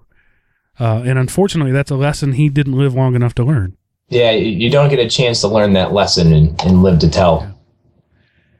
[0.79, 3.75] Uh, and unfortunately, that's a lesson he didn't live long enough to learn.
[4.09, 7.09] Yeah, you you don't get a chance to learn that lesson and, and live to
[7.09, 7.54] tell.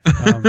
[0.06, 0.44] Um,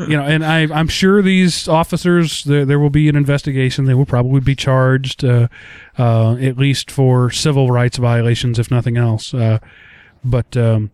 [0.00, 3.84] you know, and I, I'm sure these officers, there, there will be an investigation.
[3.84, 5.48] They will probably be charged, uh,
[5.96, 9.32] uh, at least for civil rights violations, if nothing else.
[9.32, 9.58] Uh,
[10.24, 10.90] but um,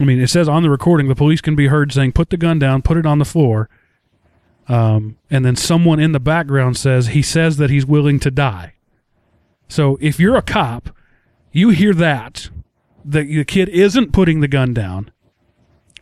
[0.00, 2.36] I mean, it says on the recording, the police can be heard saying, "Put the
[2.36, 3.68] gun down, put it on the floor."
[4.68, 8.74] Um, and then someone in the background says he says that he's willing to die.
[9.66, 10.90] So if you're a cop,
[11.52, 12.50] you hear that
[13.04, 15.10] the, the kid isn't putting the gun down.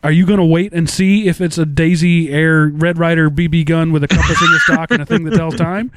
[0.03, 3.65] Are you going to wait and see if it's a Daisy Air Red Ryder BB
[3.65, 5.91] gun with a compass in the stock and a thing that tells time?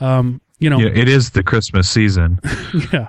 [0.00, 2.40] Um, you know, Yeah, it is the Christmas season.
[2.92, 3.08] yeah.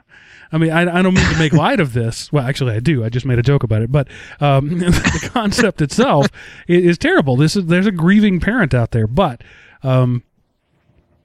[0.51, 2.31] I mean, I, I don't mean to make light of this.
[2.31, 3.03] Well, actually, I do.
[3.03, 3.91] I just made a joke about it.
[3.91, 4.07] But
[4.39, 6.27] um, the concept itself
[6.67, 7.35] is, is terrible.
[7.35, 9.43] This is there's a grieving parent out there, but
[9.83, 10.23] um,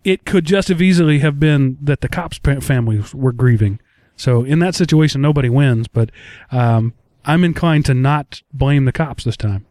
[0.04, 3.80] it could just as easily have been that the cops' families were grieving.
[4.16, 5.88] So in that situation, nobody wins.
[5.88, 6.10] But
[6.50, 6.94] um,
[7.24, 9.66] I'm inclined to not blame the cops this time.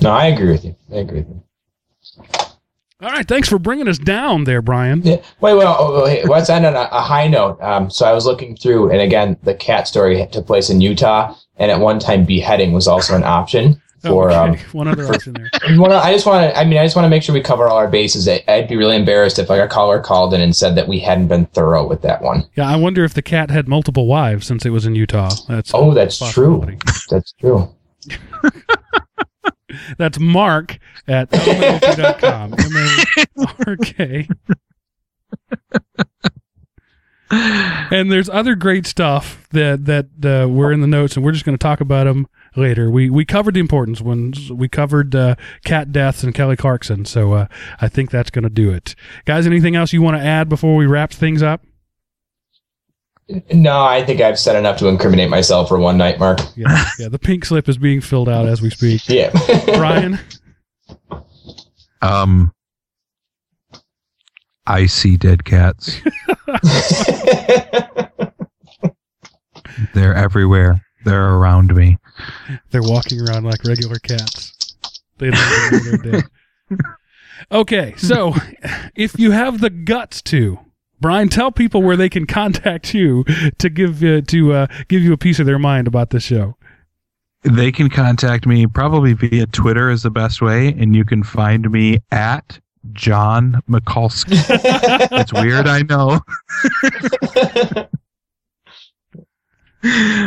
[0.00, 0.76] No, I agree with you.
[0.92, 1.42] I agree with you.
[3.02, 5.02] All right, thanks for bringing us down there, Brian.
[5.02, 5.16] Yeah.
[5.40, 7.60] Wait, well, oh, oh, hey, let's end on a, a high note.
[7.60, 11.34] Um, so I was looking through, and again, the cat story took place in Utah,
[11.56, 14.30] and at one time, beheading was also an option for.
[14.30, 15.50] okay, Um, one other option there.
[15.78, 16.58] well, I just want to.
[16.58, 18.28] I mean, I just want to make sure we cover all our bases.
[18.28, 20.98] I, I'd be really embarrassed if like a caller called in and said that we
[21.00, 22.44] hadn't been thorough with that one.
[22.54, 25.30] Yeah, I wonder if the cat had multiple wives since it was in Utah.
[25.48, 26.66] That's Oh, that's true.
[27.10, 27.74] That's true.
[29.98, 30.78] That's Mark
[31.08, 32.54] at elementalty.com.
[32.58, 34.28] M-A-R-K.
[37.30, 41.44] and there's other great stuff that that uh, were in the notes, and we're just
[41.44, 42.26] going to talk about them
[42.56, 42.90] later.
[42.90, 44.50] We we covered the important ones.
[44.52, 47.46] We covered uh, cat deaths and Kelly Clarkson, so uh,
[47.80, 48.94] I think that's going to do it.
[49.24, 51.62] Guys, anything else you want to add before we wrap things up?
[53.52, 56.40] No, I think I've said enough to incriminate myself for one night, Mark.
[56.56, 57.08] Yeah, yeah.
[57.08, 59.02] The pink slip is being filled out as we speak.
[59.08, 59.30] Yeah.
[59.76, 60.18] Brian,
[62.02, 62.52] Um,
[64.66, 66.00] I see dead cats.
[69.94, 70.84] They're everywhere.
[71.04, 71.98] They're around me.
[72.70, 74.52] They're walking around like regular cats.
[75.18, 76.78] They don't even know they're.
[77.50, 78.34] Okay, so
[78.94, 80.60] if you have the guts to,
[81.00, 83.24] Brian, tell people where they can contact you
[83.58, 86.56] to give uh, to uh, give you a piece of their mind about this show.
[87.42, 91.68] They can contact me probably via Twitter is the best way, and you can find
[91.70, 92.60] me at
[92.92, 94.36] John Mikulski.
[95.20, 96.20] it's weird, I know.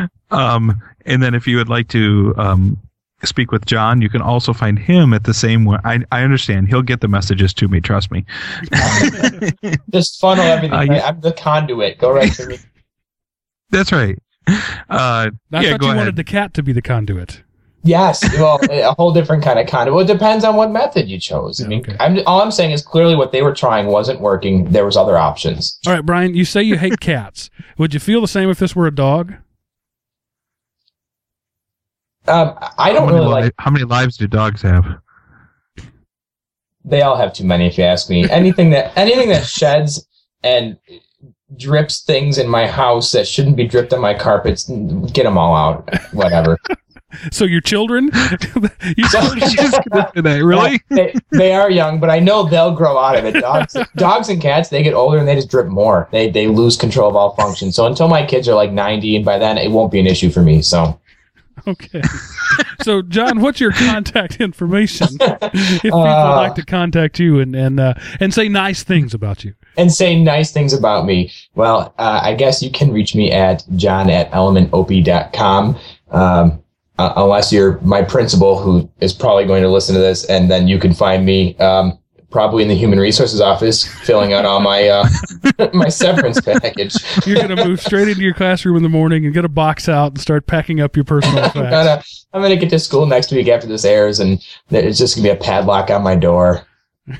[0.31, 2.77] um, and then if you would like to um,
[3.23, 5.79] speak with John, you can also find him at the same one.
[5.83, 6.67] I, I understand.
[6.67, 7.81] He'll get the messages to me.
[7.81, 8.25] Trust me.
[9.91, 10.73] Just funnel everything.
[10.73, 11.03] Uh, right?
[11.03, 11.97] I'm the conduit.
[11.97, 12.57] Go right to me.
[13.69, 14.17] That's right.
[14.47, 14.53] Uh,
[14.89, 15.97] I yeah, thought go you ahead.
[15.97, 17.41] wanted the cat to be the conduit.
[17.83, 19.95] Yes, well, a whole different kind of conduit.
[19.95, 21.63] Well, it depends on what method you chose.
[21.63, 21.95] I mean, okay.
[21.99, 24.71] I'm, all I'm saying is clearly what they were trying wasn't working.
[24.71, 25.79] There was other options.
[25.85, 27.51] All right, Brian, you say you hate cats.
[27.77, 29.35] Would you feel the same if this were a dog?
[32.27, 33.53] Um, I don't many really li- like.
[33.59, 34.85] how many lives do dogs have?
[36.83, 38.29] They all have too many, if you ask me.
[38.29, 40.07] Anything that anything that sheds
[40.43, 40.77] and
[41.57, 44.65] drips things in my house that shouldn't be dripped on my carpets,
[45.11, 45.89] get them all out.
[46.13, 46.57] Whatever.
[47.31, 48.09] So your children,
[48.97, 50.81] you So- Just gonna that, really?
[50.89, 53.39] they, they are young, but I know they'll grow out of it.
[53.39, 56.09] Dogs, dogs and cats, they get older and they just drip more.
[56.11, 57.73] They they lose control of all functions.
[57.77, 60.29] So until my kids are like 90, and by then it won't be an issue
[60.29, 60.61] for me.
[60.61, 60.99] So
[61.67, 62.01] Okay.
[62.83, 67.79] So, John, what's your contact information if people Uh, like to contact you and and
[67.79, 69.53] uh, and say nice things about you?
[69.77, 71.31] and say nice things about me.
[71.55, 75.77] Well, uh, I guess you can reach me at john at elementop.com.
[76.11, 76.63] Um,
[76.97, 80.67] uh, unless you're my principal, who is probably going to listen to this, and then
[80.67, 81.97] you can find me um,
[82.35, 85.07] probably in the human resources office filling out all my uh,
[85.73, 86.93] my severance package.
[87.25, 89.87] You're going to move straight into your classroom in the morning and get a box
[89.87, 92.03] out and start packing up your personal I'm gonna
[92.33, 95.29] I'm gonna get to school next week after this airs, and it's just gonna be
[95.29, 96.67] a padlock on my door.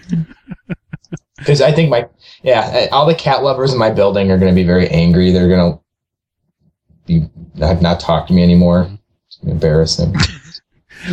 [1.38, 2.08] Because I think my
[2.44, 5.32] yeah, all the cat lovers in my building are gonna be very angry.
[5.32, 5.78] They're gonna
[7.06, 8.90] be not, not talk to me anymore.
[9.28, 10.16] It's gonna embarrassing.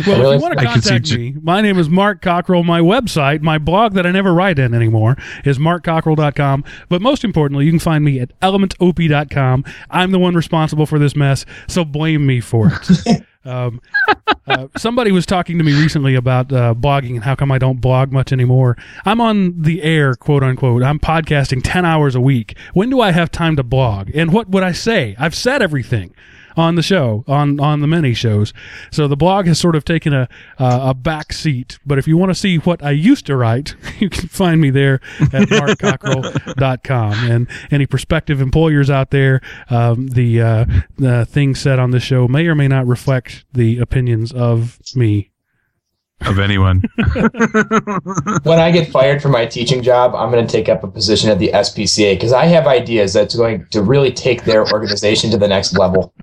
[0.07, 2.21] Well, really- if you want to I can see contact me, my name is Mark
[2.21, 2.63] Cockrell.
[2.63, 6.63] My website, my blog that I never write in anymore, is markcockrell.com.
[6.89, 9.65] But most importantly, you can find me at elementop.com.
[9.89, 13.23] I'm the one responsible for this mess, so blame me for it.
[13.45, 13.81] um,
[14.47, 17.79] uh, somebody was talking to me recently about uh, blogging and how come I don't
[17.81, 18.77] blog much anymore.
[19.05, 20.83] I'm on the air, quote unquote.
[20.83, 22.57] I'm podcasting 10 hours a week.
[22.73, 24.09] When do I have time to blog?
[24.13, 25.15] And what would I say?
[25.19, 26.13] I've said everything
[26.55, 28.53] on the show, on, on the many shows.
[28.91, 30.27] So the blog has sort of taken a,
[30.59, 31.79] uh, a back seat.
[31.85, 34.69] But if you want to see what I used to write, you can find me
[34.69, 37.13] there at markcockrell.com.
[37.13, 40.65] And any prospective employers out there, um, the, uh,
[40.97, 45.31] the things said on this show may or may not reflect the opinions of me.
[46.21, 46.81] of anyone.
[48.43, 51.29] when I get fired from my teaching job, I'm going to take up a position
[51.29, 55.37] at the SPCA because I have ideas that's going to really take their organization to
[55.37, 56.13] the next level.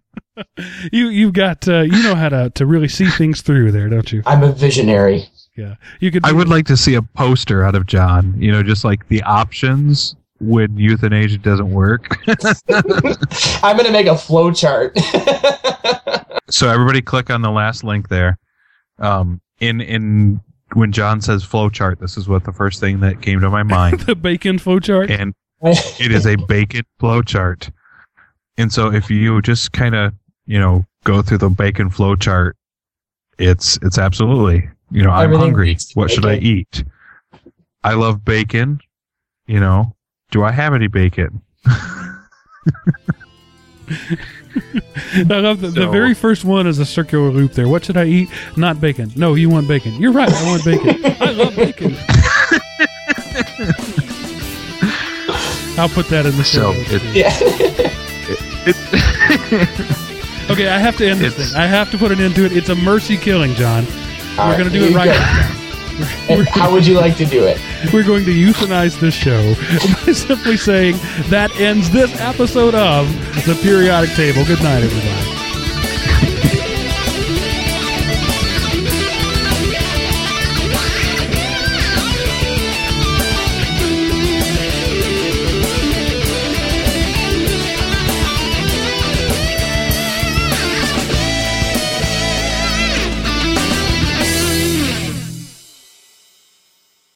[0.93, 4.11] You you've got uh, you know how to, to really see things through there, don't
[4.13, 4.23] you?
[4.27, 5.29] I'm a visionary.
[5.57, 6.25] Yeah, you could.
[6.25, 8.35] I would like to see a poster out of John.
[8.39, 12.17] You know, just like the options when euthanasia doesn't work.
[13.63, 14.99] I'm going to make a flow chart.
[16.51, 18.39] so everybody click on the last link there.
[18.99, 20.41] Um, in in
[20.75, 24.01] when John says flowchart, this is what the first thing that came to my mind,
[24.01, 25.11] the bacon flow chart.
[25.11, 27.71] and it is a bacon flowchart.
[28.57, 30.13] And so if you just kind of
[30.51, 32.53] you know go through the bacon flowchart,
[33.39, 35.67] it's it's absolutely you know I'm Everything hungry.
[35.69, 36.83] leads to What should I eat?
[37.85, 38.81] I love bacon.
[39.47, 39.95] You know,
[40.33, 41.41] do I have any bacon?
[41.67, 42.17] I
[45.25, 47.69] love the, the very first one is a circular loop there.
[47.69, 48.29] What should I eat?
[48.57, 49.13] Not bacon.
[49.17, 49.95] No, you want bacon.
[50.01, 50.33] You're right.
[50.33, 51.05] I want bacon.
[51.21, 51.93] I love bacon.
[55.79, 56.73] I'll put that in the show.
[56.75, 56.93] So notes,
[58.67, 60.07] it- too.
[60.53, 61.61] Okay, I have to end this It's- thing.
[61.61, 62.53] I have to put an end to it.
[62.53, 63.87] It's a mercy killing, John.
[64.39, 65.13] All We're right, going to do it right go.
[65.13, 65.57] this time.
[66.31, 67.61] And how would you like to do it?
[67.93, 69.55] We're going to euthanize this show
[70.07, 70.97] by simply saying
[71.29, 73.07] that ends this episode of
[73.47, 74.45] the periodic table.
[74.47, 75.40] Good night, everybody.